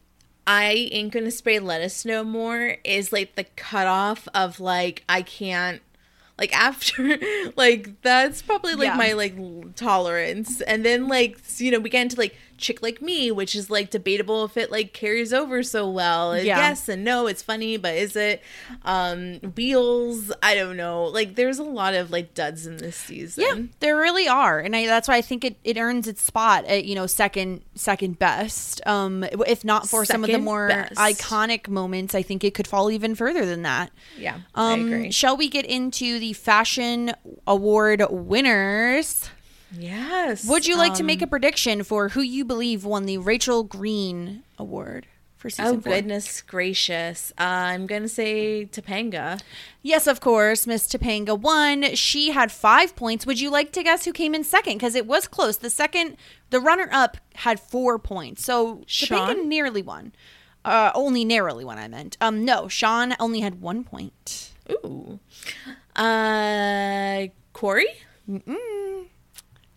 [0.47, 5.81] I ain't gonna spray lettuce no more is like the cutoff of like I can't
[6.39, 7.19] like after
[7.57, 8.97] like that's probably like Yeah.
[8.97, 9.37] my like
[9.77, 13.71] tolerance and then like you know we get into like chick like me which is
[13.71, 16.59] like debatable if it like carries over so well Yeah.
[16.59, 18.43] yes and no it's funny but is it
[18.85, 23.45] um wheels i don't know like there's a lot of like duds in this season
[23.45, 26.65] Yeah, there really are, and I, that's why I think it, it earns its spot
[26.67, 28.81] at you know second second best.
[28.87, 30.95] Um, if not for some of the more best.
[30.97, 33.91] iconic moments, I think it could fall even further than that.
[34.19, 37.13] yeah i Um, agree Shall we get into the fashion
[37.47, 39.29] award winners?
[39.73, 43.19] Yes Would you like to Um, make a prediction for who you believe won the
[43.19, 45.07] Rachel Green Award
[45.37, 45.93] for season Oh four?
[45.95, 47.33] goodness gracious!
[47.39, 49.41] Uh, I'm gonna say Topanga.
[49.83, 50.67] Yes, of course.
[50.67, 51.95] Miss Topanga won.
[51.95, 53.25] She had five points.
[53.25, 54.75] Would you like to guess who came in second?
[54.75, 55.57] Because it was close.
[55.57, 56.19] The second,
[56.51, 58.45] the runner-up had four points.
[58.45, 59.49] So Topanga Sean?
[59.49, 60.13] nearly won.
[60.63, 61.79] Uh, only narrowly won.
[61.79, 62.19] I meant.
[62.21, 64.51] Um, no, Sean only had one point.
[64.71, 65.21] Ooh.
[65.97, 67.87] Uh, Corey?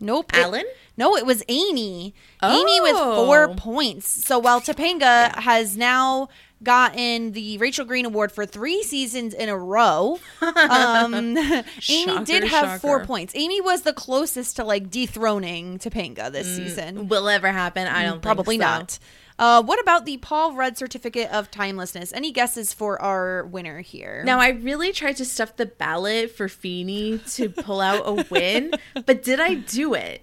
[0.04, 0.32] Nope.
[0.34, 0.66] it- Alan?
[0.98, 2.14] no, it was Amy.
[2.44, 4.08] Amy with four points.
[4.08, 6.30] So while Topanga has now
[6.62, 12.44] gotten the Rachel Green Award for three seasons in a row, um, Amy Shocker, did
[12.46, 13.34] have four points.
[13.36, 17.08] Amy was the closest to like dethroning Topanga this season.
[17.10, 17.88] Will ever happen?
[17.88, 18.62] I don't Mm, Probably so.
[18.64, 19.00] not.
[19.44, 22.14] Uh, what about the Paul Rudd Certificate of Timelessness?
[22.14, 24.24] Any guesses for our winner here?
[24.24, 28.72] Now, I really tried to stuff the ballot for Feeny to pull out a win,
[29.06, 30.22] but did I do it?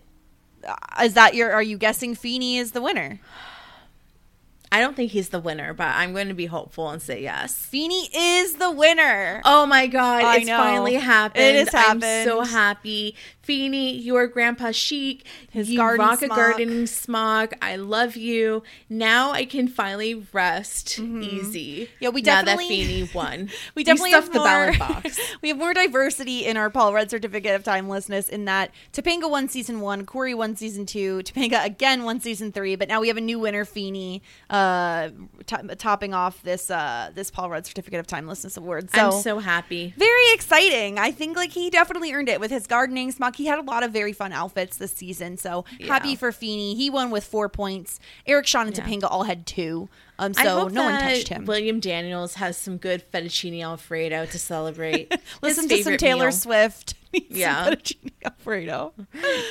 [1.03, 1.53] is that your?
[1.53, 3.21] Are you guessing Feeny is the winner?
[4.73, 7.55] I don't think he's the winner, but I'm going to be hopeful and say yes.
[7.55, 9.43] Feeny is the winner.
[9.45, 10.57] Oh my god, I it's know.
[10.57, 11.43] finally happened.
[11.45, 12.51] It has I'm so happened.
[12.51, 13.17] happy.
[13.43, 15.27] Feeny, your grandpa chic.
[15.51, 16.31] His you garden rock smock.
[16.31, 17.55] a gardening smock.
[17.61, 18.63] I love you.
[18.89, 21.87] Now I can finally rest easy.
[21.87, 21.93] Mm-hmm.
[21.99, 23.51] Yeah, we now definitely- that Feeny won.
[23.75, 25.19] We definitely stuffed have the more, ballot box.
[25.43, 29.49] we have more diversity in our Paul Rudd Certificate of Timelessness in that Topanga won
[29.49, 33.17] season one, Corey won season two, Topanga again won season three, but now we have
[33.17, 34.60] a new winner, Feeny, uh,
[35.47, 38.91] to- topping off this uh, this Paul Rudd Certificate of Timelessness award.
[38.91, 39.95] So, I'm so happy.
[39.97, 40.99] very exciting.
[40.99, 43.37] I think like he definitely earned it with his gardening smock.
[43.37, 45.37] He had a lot of very fun outfits this season.
[45.37, 46.75] So happy for Feeny.
[46.75, 48.01] He won with four points.
[48.27, 48.85] Eric, Sean, and Yeah.
[48.85, 49.89] Topanga all had two.
[50.19, 51.47] Um, so no one touched him.
[51.47, 55.11] William Daniels has some good fettuccine alfredo to celebrate.
[55.43, 56.33] Listen to some Taylor meal.
[56.33, 56.95] Swift.
[57.29, 57.71] Yeah.
[57.71, 58.93] fettuccine Alfredo.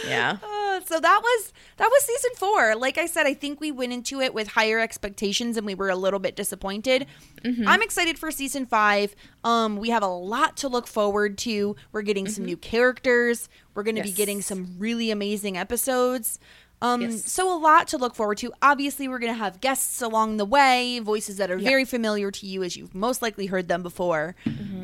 [0.08, 0.38] Yeah.
[0.70, 2.76] Uh, so that was that was season four.
[2.76, 5.90] Like I said, I think we went into it with higher expectations and we were
[5.90, 7.08] a little bit disappointed.
[7.44, 7.68] Mm-hmm.
[7.68, 9.16] I'm excited for season five.
[9.44, 11.76] Um, we have a lot to look forward to.
[11.92, 13.50] We're getting some new characters.
[13.74, 14.16] We're going to be Mm-hmm.
[14.18, 16.38] Getting some really amazing episodes.
[16.84, 17.30] Um, Yes.
[17.30, 18.54] so a lot to look forward to.
[18.62, 22.46] Obviously, we're going to have guests along the way, voices that are very familiar to
[22.46, 24.36] you as you've most likely heard them before.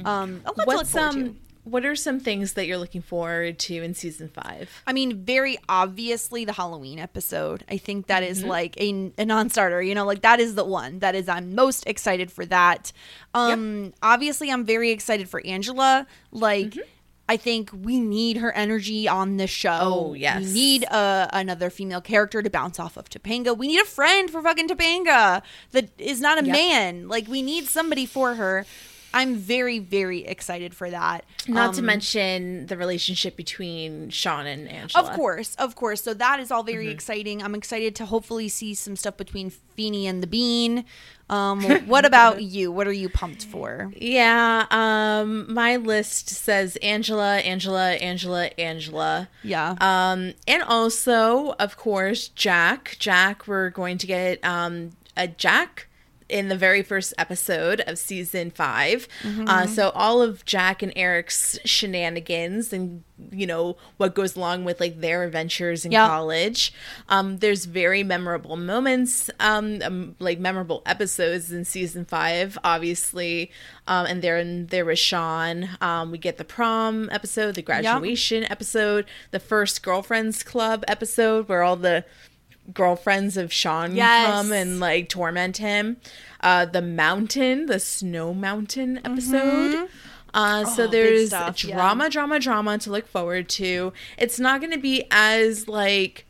[0.04, 1.36] Um, a lot to look What's forward to.
[1.66, 4.84] What are some things that you're looking forward to in season 5?
[4.88, 7.66] I mean, very obviously the Halloween episode.
[7.68, 9.82] I think that is like a, a non-starter.
[9.82, 12.92] You know, like that is the one that is I'm most excited for that.
[13.34, 16.08] Um, obviously, I'm very excited for Angela.
[16.32, 16.76] Like.
[17.28, 19.80] I think we need her energy on the show.
[19.82, 20.46] Oh, yes.
[20.46, 23.58] We need uh, another female character to bounce off of Topanga.
[23.58, 25.42] We need a friend for fucking Topanga
[25.72, 26.56] that is not a Yep.
[26.56, 27.08] man.
[27.08, 28.68] Like, we need somebody for her.
[29.16, 31.26] I'm very, very excited for that.
[31.48, 35.04] Not to Um, mention the relationship between Sean and Angela.
[35.10, 36.04] of course, of course.
[36.04, 36.92] So that is all very Mm-hmm.
[36.94, 37.42] exciting.
[37.42, 40.86] I'm excited to hopefully see some stuff between Feeny and the Bean.
[41.30, 42.72] Um, what about you?
[42.72, 43.92] What are you pumped for?
[43.98, 49.30] Yeah, um my list says Angela, Angela, Angela, Angela.
[49.44, 49.76] Yeah.
[49.82, 52.98] Um and also, of course, Jack.
[53.00, 55.88] Jack, we're going to get um a Jack
[56.28, 59.08] in the very first episode of season 5.
[59.48, 64.80] Uh so all of Jack and Eric's shenanigans and you know what goes along with
[64.80, 66.08] like their adventures in Yeah.
[66.08, 66.74] college.
[67.10, 73.52] Um there's very memorable moments um, um like memorable episodes in season 5 obviously.
[73.88, 75.70] Um and there there was Sean.
[75.80, 81.62] Um we get the prom episode, the graduation episode, the first girlfriends club episode where
[81.64, 82.04] all the
[82.74, 84.28] girlfriends of Sean Yes.
[84.32, 85.98] come and like torment him.
[86.42, 89.90] Uh the mountain, the snow mountain episode.
[90.34, 91.76] Uh, so Oh, there's stuff, yeah.
[91.76, 93.94] drama, drama, drama to look forward to.
[94.18, 96.26] It's not going to be as like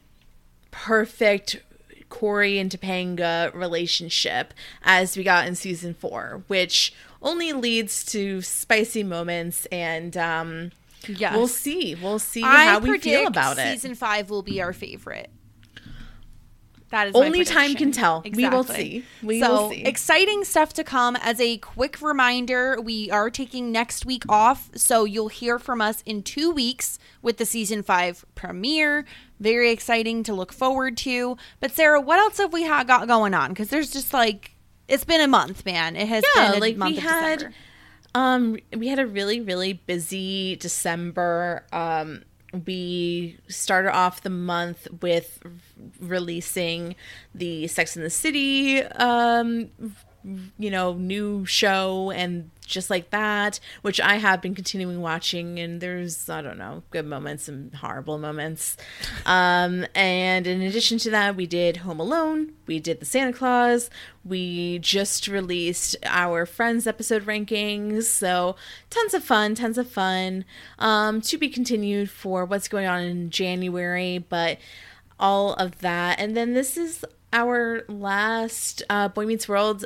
[0.70, 1.62] perfect
[2.10, 9.04] Corey and Topanga relationship as we got in season four, which only leads to spicy
[9.04, 10.72] moments and um,
[11.08, 11.36] Yes.
[11.36, 11.96] we'll see.
[11.96, 13.72] We'll see I how we feel about it.
[13.74, 15.30] Season five will be our favorite.
[16.92, 18.24] That is my Only time can tell.
[18.32, 19.04] We will see.
[19.24, 19.82] We so will see.
[19.84, 21.16] exciting stuff to come.
[21.18, 26.04] As a quick reminder, we are taking next week off, so you'll hear from us
[26.06, 29.04] in two weeks with the season five premiere.
[29.40, 31.38] Very exciting to look forward to.
[31.60, 33.50] But Sarah, what else have we ha- got going on?
[33.50, 34.52] Because there's just like
[34.88, 35.96] it's been a month, man.
[35.96, 37.56] It has yeah, been a like month we of had December.
[38.14, 41.66] um we had a really really busy December.
[41.74, 42.22] Um
[42.66, 45.40] we started off the month with
[46.00, 46.96] releasing
[47.34, 49.70] the Sex in the City um
[50.58, 55.82] you know new show and just like that which i have been continuing watching and
[55.82, 58.78] there's i don't know good moments and horrible moments.
[59.26, 63.90] Um and in addition to that we did home alone we did the santa claus
[64.24, 68.56] we just released our friends episode rankings so
[68.90, 70.46] tons of fun tons of fun.
[70.80, 74.58] Um to be continued for what's going on in january but
[75.20, 76.20] all of that.
[76.20, 79.86] And then this is our last uh, boy meets world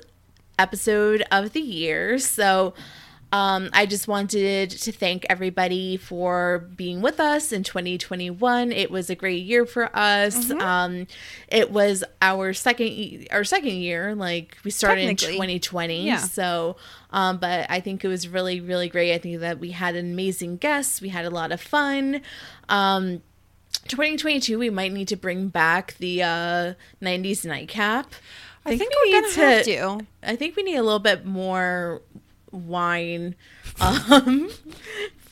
[0.60, 2.20] episode of the year.
[2.20, 2.74] So
[3.32, 8.72] Um, I just wanted to thank everybody for being with us in 2021.
[8.72, 10.36] It was a great year for us.
[10.48, 10.60] Mm-hmm.
[10.60, 11.08] Um,
[11.48, 14.16] it was our second our second year.
[14.16, 16.08] Like we started in 2020.
[16.08, 16.18] Yeah.
[16.18, 16.78] So,
[17.12, 19.14] um, but I think it was really really great.
[19.14, 21.00] I think that we had amazing guests.
[21.00, 22.22] We had a lot of fun.
[22.68, 23.22] Um,
[23.88, 28.14] 2022 we might need to bring back the uh 90s nightcap
[28.70, 30.06] I think we're need gonna have to.
[30.24, 32.02] i think we need a little bit more
[32.52, 33.36] wine
[33.82, 34.50] um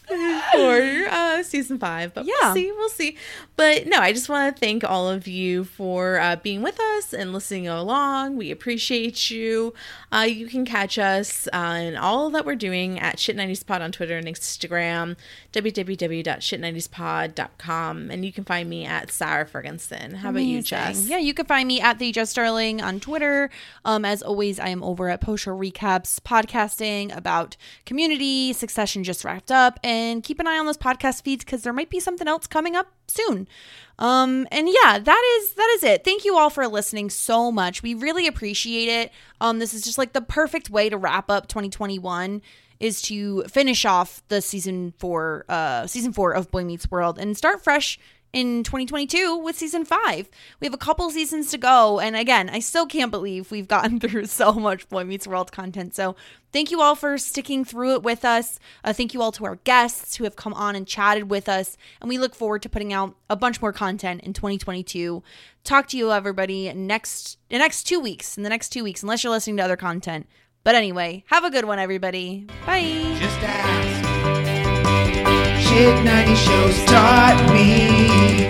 [0.54, 2.34] for uh season five but Yeah.
[2.42, 3.18] we'll see we'll see
[3.58, 7.14] but no i just want to thank all of you for uh, being with us
[7.14, 9.74] and listening along we appreciate you
[10.14, 13.92] uh you can catch us uh, all that we're doing at shit 90s pod on
[13.92, 15.16] twitter and instagram
[15.54, 21.34] www.shit90spod.com and you can find me at sarah ferguson how about you jess Yeah, you
[21.34, 23.50] can find me at the Jess Starling on Twitter.
[23.86, 27.56] Um, as always, I am over at Post Show Recaps podcasting about
[27.86, 28.54] community.
[28.54, 31.90] Succession just wrapped up, and keep an eye on those podcast feeds because there might
[31.90, 33.48] be something else coming up soon.
[34.00, 36.04] Um, and yeah, that is that is it.
[36.04, 37.82] Thank you all for listening so much.
[37.82, 39.12] We really appreciate it.
[39.42, 42.42] Um, this is just like the perfect way to wrap up 2021
[42.80, 47.36] is to finish off the season four, uh, season four of Boy Meets World and
[47.36, 47.98] start fresh
[48.34, 50.30] in 2022 with season five.
[50.60, 52.00] We have a couple seasons to go.
[52.00, 55.96] And again, I still can't believe we've gotten through so much Boy Meets World content.
[55.96, 56.16] So
[56.52, 58.60] thank you all for sticking through it with us.
[58.84, 61.78] Uh, thank you all to our guests who have come on and chatted with us.
[62.02, 65.24] And we look forward to putting out a bunch more content in 2022.
[65.64, 69.24] Talk to you, everybody, next, the next two weeks, in the next two weeks, unless
[69.24, 70.28] you're listening to other content.
[70.64, 72.46] But anyway, have a good one, everybody.
[72.66, 72.84] Bye.
[75.60, 78.48] Shit 90 shows taught me.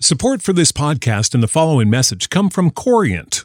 [0.00, 3.44] Support for this podcast and the following message come from Corient.